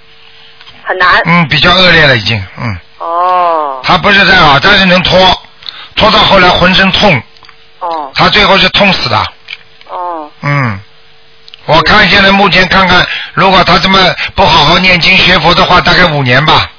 [0.83, 1.21] 很难。
[1.25, 2.79] 嗯，比较恶劣了已经，嗯。
[2.99, 3.81] 哦。
[3.83, 5.19] 他不是太好，但是能拖，
[5.95, 7.23] 拖到后来浑身痛。
[7.81, 8.11] 哦。
[8.15, 9.27] 他最后是痛死的。
[9.89, 10.31] 哦。
[10.43, 10.81] 嗯。
[11.67, 13.05] 我看现在目前看看，
[13.35, 13.99] 如果他这么
[14.35, 16.71] 不好好念经学佛的话，大概五年吧。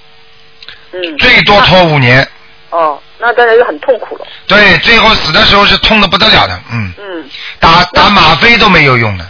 [0.93, 1.17] 嗯。
[1.17, 2.27] 最多拖五年。
[2.69, 3.01] 哦。
[3.19, 4.25] 那当然就很痛苦了。
[4.47, 6.93] 对，最后死的时候是痛的不得了的，嗯。
[6.97, 7.29] 嗯。
[7.59, 9.25] 打打吗啡都没有用的。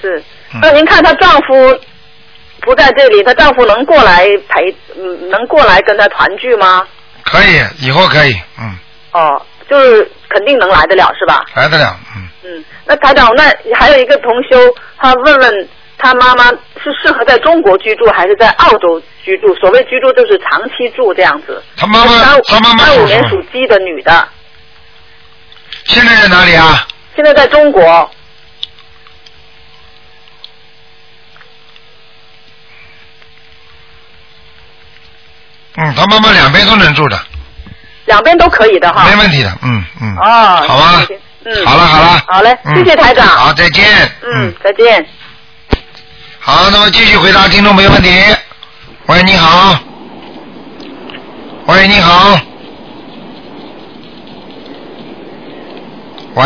[0.00, 0.22] 是。
[0.60, 1.80] 那您看她丈夫
[2.60, 6.86] 不在这里，她丈夫能过来陪，嗯，能过来跟她团聚吗？
[7.24, 8.76] 可以，以后可以，嗯。
[9.12, 11.44] 哦，就是肯定能来得了，是吧？
[11.54, 12.28] 来得了，嗯。
[12.42, 13.44] 嗯，那台长，那
[13.78, 14.58] 还有一个同修，
[14.98, 15.68] 他问问。
[16.02, 19.54] 他妈妈是适合在中国居住还是在澳洲居住？
[19.56, 21.62] 所谓居住就是长期住这样子。
[21.76, 24.28] 他妈妈，他妈妈三五年属鸡的女的。
[25.84, 26.86] 现在在哪里啊？
[27.14, 28.10] 现在在中国。
[35.76, 37.18] 嗯，他妈妈两边都能住的。
[38.06, 39.08] 两边都可以的哈。
[39.08, 40.16] 没问题的，嗯嗯。
[40.16, 40.66] 哦。
[40.66, 41.06] 好吧。
[41.44, 41.66] 嗯。
[41.66, 42.22] 好了好了。
[42.26, 43.26] 好嘞，谢谢台长。
[43.26, 43.84] 好，再见。
[44.22, 45.06] 嗯，再见。
[46.50, 48.10] 好，那么继续回答听众朋友问题。
[49.06, 49.78] 喂，你好。
[51.66, 52.36] 喂，你好。
[56.34, 56.44] 喂。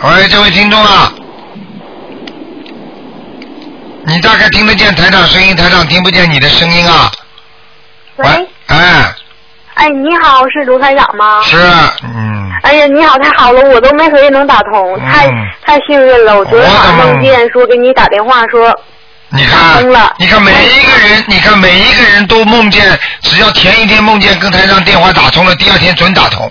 [0.00, 1.12] 喂，这位听众啊，
[4.06, 7.12] 你大概听得见台长声音，台长听不见你的声音啊。
[8.16, 8.26] 喂。
[8.66, 9.14] 哎。
[9.74, 11.40] 哎，你好，是卢台长吗？
[11.44, 11.56] 是，
[12.02, 12.33] 嗯。
[12.74, 15.28] 哎呀，你好，太好了，我都没合计能打通，太
[15.64, 16.36] 太幸运了。
[16.36, 18.76] 我昨天晚上梦见说给你打电话说
[19.28, 20.12] 你看，通了。
[20.18, 26.50] 你看每一个人，你看每一个人都梦见，只要前一天梦见跟台上电话打通了，第二天准打通。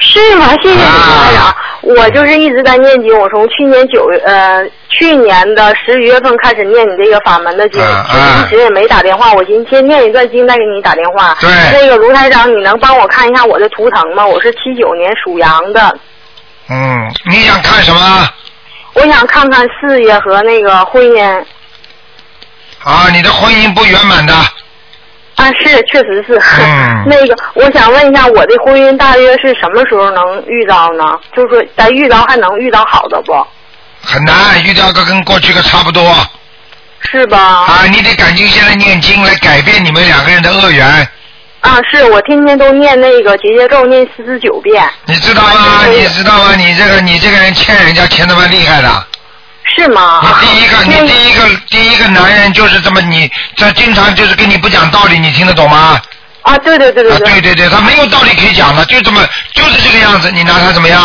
[0.00, 0.48] 是吗？
[0.62, 1.54] 谢谢你，台长。
[1.82, 9.32] 我就是一直在念经，我从去年九月呃去年的十一月份开始念你这个法门的经，一直也没打电话。
[9.32, 11.36] 我寻思先念一段经再给你打电话。
[11.40, 11.50] 对。
[11.72, 14.24] 那个卢台长，你能帮我看一下我的图腾吗？
[14.24, 15.98] 我是七九年属羊的。
[16.68, 18.28] 嗯，你想看什么？
[18.94, 21.44] 我想看看事业和那个婚姻。
[22.84, 24.32] 啊，你的婚姻不圆满的。
[25.42, 26.38] 啊，是，确实是。
[26.62, 31.04] 嗯那个，我想问一下，我的婚姻大约是什么时候能遇到呢？
[31.36, 33.32] 就是说，咱遇到还能遇到好的不？
[34.04, 36.14] 很难遇到个跟过去个差不多。
[37.10, 37.38] 是吧？
[37.38, 40.86] 啊，你得赶紧现在念经来改变你们两个人的恶缘。
[41.60, 44.84] 啊，是我天天都念那个结节咒，念四十九遍。
[45.06, 45.86] 你知道吗？
[45.90, 46.54] 你知道吗？
[46.56, 48.88] 你这个你这个人欠人家欠的蛮厉害的。
[49.64, 50.20] 是吗？
[50.40, 56.00] 你第一个，你第一个，第一个男人就是这么，你这经常就是跟你不讲道理，你听得懂吗？
[56.42, 57.30] 啊，对对对对对。
[57.30, 61.00] 对对对，他没有道理可以讲的，就这么，就是这个样子，你拿他怎么样？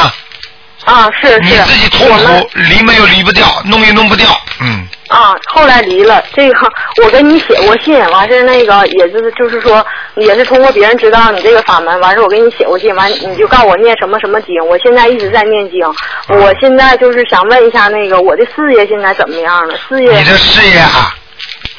[0.85, 1.39] 啊，是是。
[1.39, 4.87] 你自己痛苦，离没有离不掉，弄也弄不掉，嗯。
[5.07, 6.23] 啊，后来离了。
[6.33, 6.55] 这个
[7.03, 9.85] 我跟你写过信，完事那个也就是就是说，
[10.15, 14.53] 也是通过别人知道你这个法门，完事我给你写过信，完你就告诉我念什么什么经。
[14.67, 15.79] 我现在一直在念经，
[16.27, 19.75] 我现在就是想问一下那个我的事业现在怎么样了？
[19.87, 20.11] 事业？
[20.17, 21.15] 你的事业啊？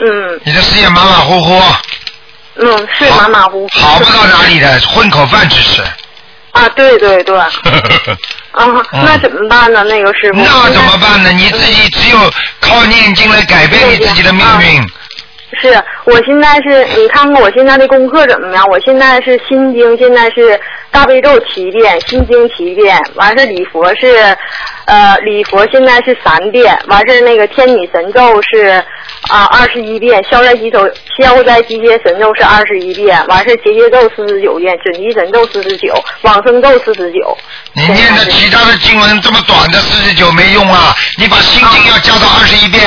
[0.00, 0.40] 嗯。
[0.44, 1.62] 你的事业马马虎虎。
[2.60, 3.68] 嗯，是马马虎虎。
[3.78, 5.82] 好不到哪里的，混口饭吃吃。
[6.58, 7.38] 啊，对对对。
[8.52, 9.84] 啊，那怎么办呢？
[9.84, 10.38] 那个师傅。
[10.38, 11.30] 那怎么办呢？
[11.32, 12.18] 你自己只有
[12.60, 14.82] 靠念经来改变你自己的命运。
[15.60, 18.64] 是我现在是你看看我现在的功课怎么样？
[18.70, 24.36] 我现在是心经，现在是大悲咒七遍，心经七遍，完事礼佛是
[24.86, 28.82] 呃礼佛现在是三遍，完事那个天女神咒是
[29.28, 37.36] 啊二十一遍，消灾吉咒消灾吉祥神咒是二十一遍，完事结节咒四十九遍，准提神咒四十九，往生咒四十九。
[37.74, 40.94] 你念的其他的经文这么短的四十九没用啊！
[41.16, 42.82] 你把心经要加到二十一遍。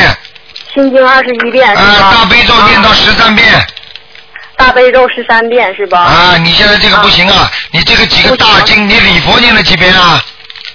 [0.73, 2.13] 心经二十一遍是吧？
[2.13, 3.45] 大悲咒念到十三遍。
[4.61, 5.97] 大悲咒十三遍是吧？
[6.01, 7.49] 啊，你现在这个不行啊！
[7.71, 10.23] 你这个几个大经，你礼佛念了几遍啊？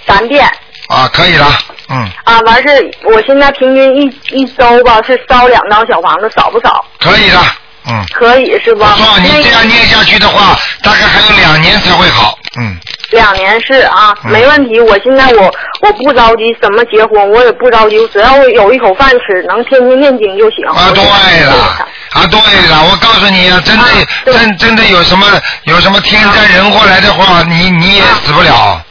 [0.05, 0.45] 三遍。
[0.89, 1.47] 啊，可以了，
[1.89, 2.05] 嗯。
[2.25, 6.83] 啊，完事，我现在平均一一周吧是烧两张小房子，少不少？
[6.99, 7.39] 可以的，
[7.87, 8.05] 嗯。
[8.13, 8.93] 可以是吧？
[8.97, 12.77] 我说你这样念下去的话，大概还有两年才会好，嗯。
[13.11, 14.81] 两年是啊，没问题。
[14.81, 15.49] 我现在我
[15.81, 20.65] 我不着急怎么结婚，我也不着急，只要我有一口饭吃，能天天念经就行。
[20.67, 21.01] 啊，对
[21.45, 22.39] 了，啊，对
[22.69, 23.83] 了，我告诉你啊，真的
[24.25, 25.27] 真真的有什么
[25.63, 28.81] 有什么天灾人祸来的话，你你也死不了。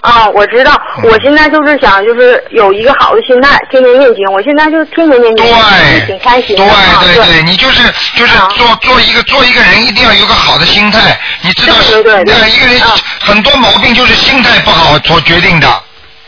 [0.00, 4.24] 啊，我知道，我现在就是想，就是有一个好的心态，天天念经。
[4.32, 5.46] 我现在就天天念经，
[6.06, 6.64] 挺开心的。
[7.02, 7.82] 对对对，你就是
[8.14, 11.18] 就是做做一个做一个人，一定要有个好的心态。
[11.42, 12.80] 你知道，对对对，一个人
[13.20, 15.68] 很多毛病就是心态不好所决定的。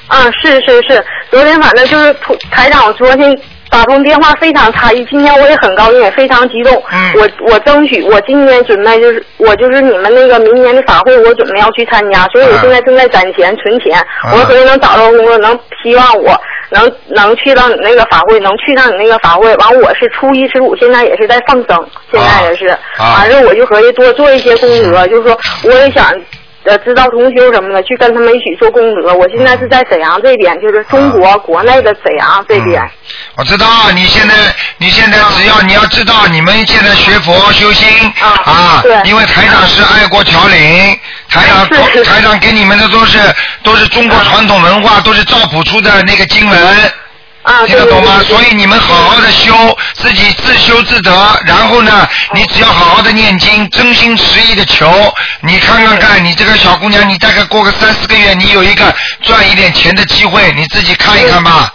[0.09, 2.14] 啊，是是是，昨天反正就是
[2.51, 3.37] 台长昨天。
[3.71, 6.75] 打通电话非常诧异，今天我也很高兴，也非常激动。
[6.93, 7.14] 嗯。
[7.14, 13.97] 我我争取，我今年准备就是我就是你们那个明年的法会，我准备要去参加，所以我现在正在攒钱存钱。
[14.33, 16.39] 我合计能找到工作，能希望我
[16.71, 19.55] 能能去到你那个法会，能去到你那个法会。
[19.55, 22.66] 完，我是初一十五，现在也是在放生，现在也是。
[22.99, 23.18] 啊。
[23.18, 26.12] 完事我就合计多做一些功德，就是说我也想。
[26.64, 29.14] 呃，知道同修什么的，去跟他们一起做功德。
[29.14, 32.82] 我现在是在沈阳这边，就是中国国内的沈阳这边。
[33.36, 34.34] 我知道，你现在
[34.76, 37.88] 你现在只要你要知道，你们现在学佛修心
[38.20, 40.98] 啊，因为台长是爱国侨领，
[41.28, 41.66] 台长
[42.04, 43.18] 台长给你们的都是
[43.62, 46.92] 都是中国传统文化，都是照谱出的那个经文。
[47.66, 48.20] 听得懂吗？
[48.26, 49.53] 所以你们好好的修，
[49.94, 51.12] 自己自修自得。
[51.44, 54.90] 然后呢，你只要好好的念经，真心实意的求。
[55.40, 61.72] 你看看看，你这个小姑娘，你大概过个三四个月，你有一个赚一点钱的机会，你自己看一看吧。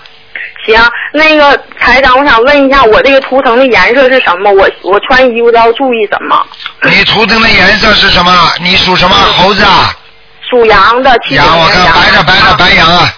[0.65, 0.82] 行，
[1.13, 4.51] 那个台长，我想问一下，我这个图腾的颜色是什么？
[4.51, 6.43] 我我穿衣服都要注意什么？
[6.84, 8.51] 你图腾的颜色是什么？
[8.59, 9.93] 你属什么猴子啊？
[10.49, 11.15] 属羊的。
[11.30, 13.13] 羊，我看白的白的白羊啊。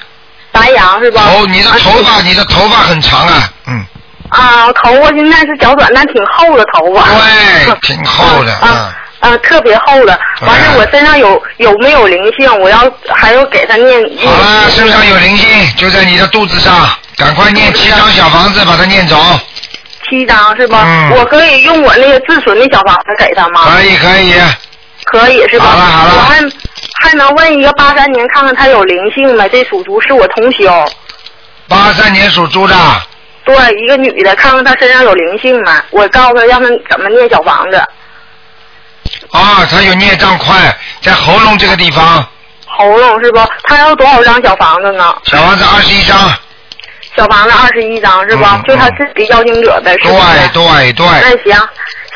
[0.58, 1.24] 白羊是吧？
[1.32, 3.86] 头，你的头发，你的头发很长啊，嗯。
[4.30, 7.04] 啊，头发现在是较短，但挺厚的头发。
[7.04, 8.54] 对，挺厚的。
[8.56, 10.20] 啊啊，特别厚的。
[10.42, 12.60] 完事我身上有有没有灵性？
[12.60, 12.80] 我要
[13.16, 14.00] 还要给他念。
[14.24, 19.18] 好了，身上有灵性，就在你的肚子上，赶快念七张小房子，把它念走。
[20.10, 20.84] 七张是吧？
[20.86, 21.12] 嗯。
[21.18, 23.62] 我可以用我那个自存的小房子给他吗？
[23.72, 24.34] 可以，可以。
[25.06, 25.66] 可以是吧？
[25.66, 26.14] 好了，好了。
[26.18, 26.42] 我还
[27.04, 29.48] 还能问一个八三年，看看他有灵性没？
[29.50, 30.86] 这属猪是我同修。
[31.68, 32.76] 八三年属猪的。
[33.46, 35.72] 对，一个女的，看看她身上有灵性没？
[35.92, 37.78] 我告诉她让她怎么念小房子。
[39.32, 42.28] 啊，她有孽障块在喉咙这个地方。
[42.66, 43.40] 喉咙是不？
[43.64, 45.16] 她要多少张小房子呢？
[45.24, 46.18] 小房子二十一张。
[47.16, 48.44] 小房子二十一张是不？
[48.68, 49.96] 就她自己邀请者呗？
[49.98, 50.12] 对
[50.54, 51.06] 对对。
[51.06, 51.70] 那行。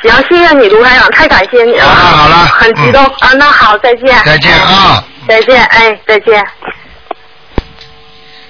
[0.04, 3.30] 行，谢谢你卢台长，太感谢你了，好了，很激动啊！
[3.38, 6.44] 那好，再见，再见啊，再见，哎，再见。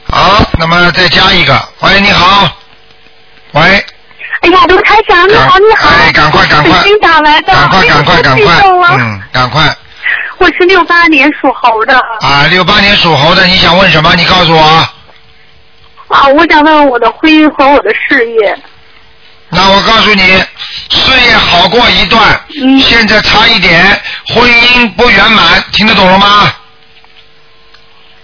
[0.10, 2.50] 好，那么再加一个，喂，你好，
[3.54, 3.62] 喂。
[4.42, 9.76] 哎呀，卢台长，你好，你好，哎，赶快，赶快， 新打来的，赶快，赶快，赶快，嗯，赶快。
[10.38, 11.96] 我是六八年属猴的。
[12.22, 14.16] 啊，六八年属猴的，你想问什么？
[14.16, 14.62] 你告诉我。
[16.08, 18.58] 啊，我想问问我的婚姻和我的事业。
[19.54, 20.24] 那我告诉你，
[20.90, 22.40] 事业好过一段，
[22.82, 26.54] 现在差一点，婚姻不圆满，听得懂了吗？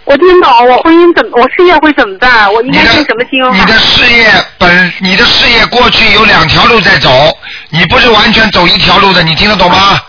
[0.06, 2.52] 我听懂，我婚姻怎么，我事业会怎么办？
[2.54, 3.44] 我应该念什么经？
[3.54, 7.38] 你的事业本，你的事业过去有两条路在走，
[7.72, 10.02] 你不是完全走一条路的，你听得懂吗？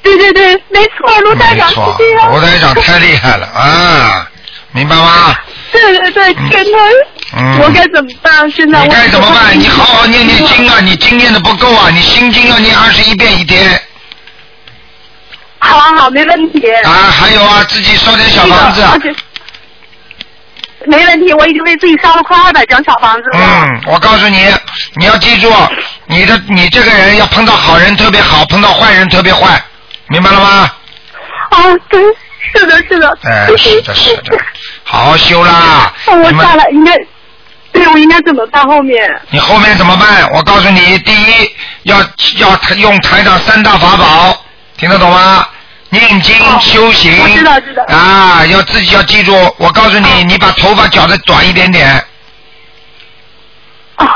[0.00, 2.32] 对对对，没错，卢台长是这样。
[2.32, 4.26] 卢台长太厉害了啊，
[4.72, 5.36] 明白吗？
[5.70, 6.78] 对对对，天哪！
[7.32, 8.50] 我该怎么办？
[8.50, 9.58] 现在我该怎么办？
[9.58, 10.80] 你好好念念经啊！
[10.80, 11.90] 你经念的不够啊！
[11.90, 13.80] 你心经要念二十一遍一天。
[15.58, 16.70] 好好好，没问题。
[16.84, 18.82] 啊，还有啊，自己烧点小房子。
[20.86, 23.38] 没问题，我已经为自己烧了快二百张小房子了。
[23.38, 24.46] 嗯，我告诉你，
[24.94, 25.52] 你要记住，
[26.06, 29.62] 你的你这个人要碰到好人特别好，碰到坏人特别坏，
[30.06, 30.70] 明白了吗？
[31.50, 32.00] 哦，对，
[32.54, 33.18] 是的，是的。
[33.24, 34.38] 哎，是的，是的，
[34.84, 35.92] 好好修啦。
[36.06, 36.92] 我下来应该。
[37.72, 38.66] 对，我应该怎么办？
[38.66, 40.28] 后面你后面怎么办？
[40.32, 41.50] 我告诉你，第一
[41.84, 41.98] 要
[42.36, 44.44] 要用台长三大法宝，
[44.76, 45.46] 听得懂吗？
[45.90, 49.34] 念经修行，知道知道啊，要自己要记住。
[49.58, 51.88] 我告诉你，你把头发绞的短一点点。
[53.96, 54.06] 啊。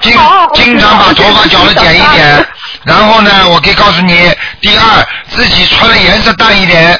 [0.00, 0.12] 经
[0.54, 2.44] 经常把头发绞的剪一点，
[2.84, 6.98] 然后呢，我可以告诉你，第二自己穿的颜色淡一点。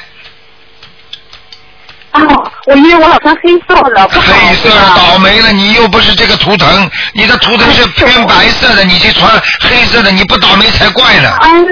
[2.72, 11.36] 哦，我因为我老穿黑色的，黑色倒霉了，你又不是这个图腾，你的图腾是偏白色的，你去穿黑色的，你不倒霉才怪呢。
[11.40, 11.66] 哎呦，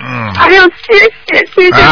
[0.00, 0.32] 嗯。
[0.38, 1.82] 哎呦，谢谢谢谢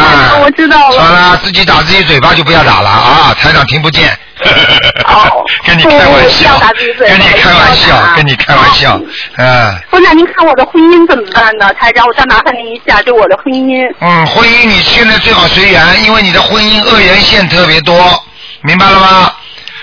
[0.41, 0.97] 我知道了。
[0.97, 4.17] 算了，自己打自己嘴巴就不要打了啊，台长听不见。
[5.07, 5.45] 哦。
[5.67, 6.59] 跟你开玩笑。
[6.99, 9.01] 跟你开玩笑，跟你开玩笑，
[9.37, 9.81] 嗯。
[9.91, 11.73] 不是，您看我的婚姻怎么办呢？
[11.75, 13.85] 台长，我再麻烦您一下，就我的婚姻。
[14.01, 18.25] 嗯，婚姻你现在最好随缘，因为你的婚姻恶缘线特别多，
[18.63, 19.33] 明白了吗？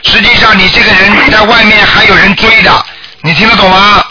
[0.04, 2.72] 实际上你这个人在外面还有人追的，
[3.22, 4.04] 你听得懂吗？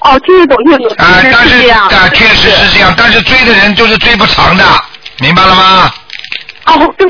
[0.00, 1.04] 哦，听得懂，听得懂。
[1.04, 4.64] 啊，但是啊，确实是这样，但是追的人就是追不长的，
[5.18, 5.92] 明白了吗？
[6.66, 7.06] 哦，对，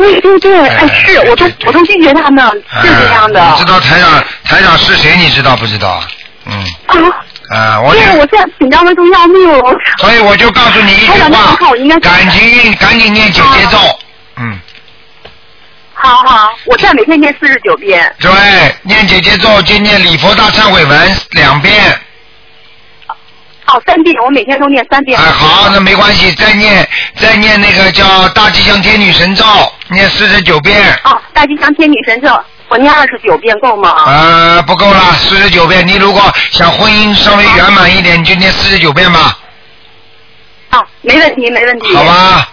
[0.00, 2.42] 对对对，哎，是，我都我都拒绝他们，
[2.82, 3.40] 是这样的。
[3.52, 5.14] 你知道台长台长是谁？
[5.16, 6.02] 你知道不知道？
[6.46, 6.52] 嗯。
[6.86, 6.94] 啊。
[7.50, 7.92] 啊，我。
[7.92, 9.74] 对，我现在紧张的都要命了。
[9.98, 11.56] 所以我就告诉你一句话：
[12.00, 13.78] 感情，赶紧念姐姐咒。
[14.36, 14.58] 嗯。
[15.92, 18.10] 好好，我现在每天念四十九遍。
[18.18, 18.30] 对，
[18.84, 21.74] 念姐姐咒就念礼佛大忏悔文两遍。
[23.72, 25.18] 哦，三遍，我每天都念三遍。
[25.18, 29.44] 哎，好，那没关系，再念再念那个叫大吉祥天女神咒，
[29.88, 30.92] 念四十九遍。
[31.04, 32.28] 哦，大吉祥天女神咒，
[32.68, 34.04] 我念二十九遍够吗？
[34.06, 35.86] 呃，不够了，四十九遍。
[35.86, 39.38] 你如果想婚姻稍微圆满一点，你就念四十九遍吧。
[40.70, 41.94] 啊，没问题，没问题。
[41.94, 42.48] 好吧。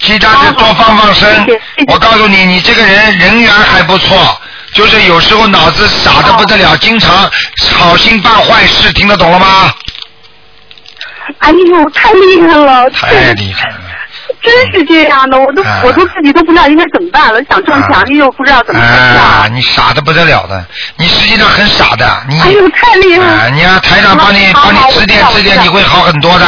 [0.00, 1.46] 其他的多放放生。
[1.86, 4.38] 我告诉你，你这个人人缘还不错，
[4.74, 7.30] 就是有时候脑子傻的不得了，经常
[7.74, 9.72] 好心办坏事，听得懂了吗？
[11.38, 12.90] 哎呦，太厉害了！
[12.90, 13.76] 太厉害了！
[14.42, 18.90] 真是这样的，我都我都自己都不知道应该怎么办了，想撞墙又不知道怎么办。
[18.90, 20.64] 啊，你傻的不得了的，
[20.96, 22.40] 你实际上很傻的，你。
[22.40, 23.50] 哎呦，太厉害了！
[23.50, 26.46] 你让台长帮你帮你指点指点，你会好很多的，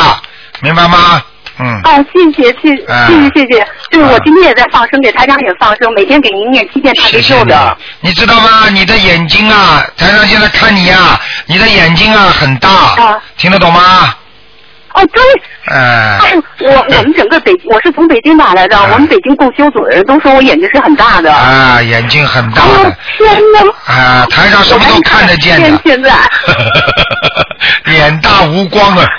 [0.61, 1.23] 明白吗？
[1.59, 1.81] 嗯。
[1.85, 7.77] 哦，谢谢谢谢谢谢谢，就是我今天也在放生，给台长也放生，每天给您念七遍大悲咒的。
[8.01, 8.69] 你知道吗？
[8.71, 14.15] 你的眼睛啊，台长现在看你呀，你的眼睛啊很大，听得懂吗？
[14.97, 15.23] 哦，对。
[15.73, 16.19] 哎。
[16.59, 21.33] 我我们整个北，我是从北京打来的，我们北京共修组的人都说我眼睛是很大的。
[21.33, 22.97] 啊，眼睛很大的。
[23.17, 23.95] 天哪！
[23.95, 25.81] 啊，台上什么都看得见的。
[25.85, 26.11] 现在。
[27.87, 29.05] 眼大无光啊。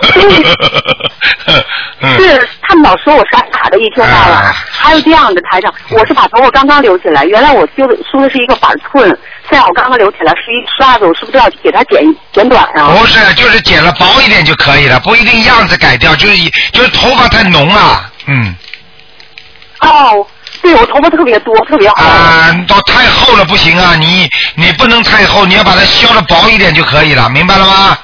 [2.17, 4.53] 是，他们老说我傻傻的，一天到晚。
[4.69, 9.07] 还有这样的台长，我是把头发刚刚留起来，原来我修的梳的是一个板寸，
[9.49, 12.93] 现在我刚刚留起来是一刷子，我是不是要给它剪剪短啊？
[12.95, 16.37] 不是，就是剪了薄一点就可以了，不一定样子改掉，就是
[16.71, 18.55] 就是头发太浓了，嗯。
[19.79, 20.25] 哦，
[20.61, 22.03] 对我头发特别多，特别厚。
[22.03, 23.95] 啊，都太厚了不行啊！
[23.95, 27.97] 你你不能太厚，你要把它削的薄一点就可以了，明白了吗？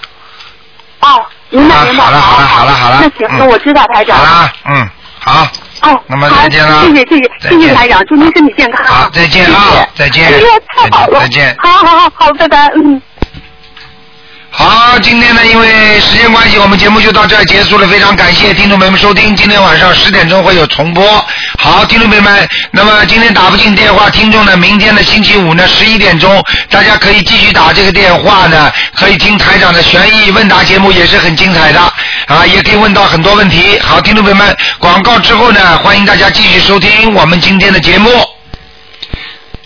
[1.04, 2.04] 哦，明白明白。
[2.04, 2.98] 好了好了好了好了。
[3.02, 4.18] 那行，那我知道台长。
[4.18, 4.90] 好了，嗯，
[5.20, 5.48] 好。
[5.84, 6.82] 哦，那么再见了。
[6.86, 8.86] 谢谢谢谢谢谢台长，祝您身体健康。
[8.86, 10.26] 好，再见啊，再见。
[10.26, 10.48] 哎呀，
[10.78, 11.20] 太好了。
[11.20, 11.56] 再见。
[11.60, 13.02] 好好好好，拜拜，嗯。
[14.56, 17.88] 好，今天呢，因为时间关系，我们节目就到这儿结束了。
[17.88, 21.04] 非常感谢听众朋友们收听，今天晚上十点钟会有重播。
[21.58, 26.40] 好，听众朋友们，那么今天打不进电话，听众呢，明天的星期五呢，十一点钟，
[26.70, 31.80] 大家可以继续打这个电话呢，可以听台长的悬疑问答节目，也是很精彩的
[32.28, 33.80] 啊，也可以问到很多问题。
[33.80, 38.12] 好，听众朋友们，广告之后呢，欢迎大家继续收听我们今天的节目。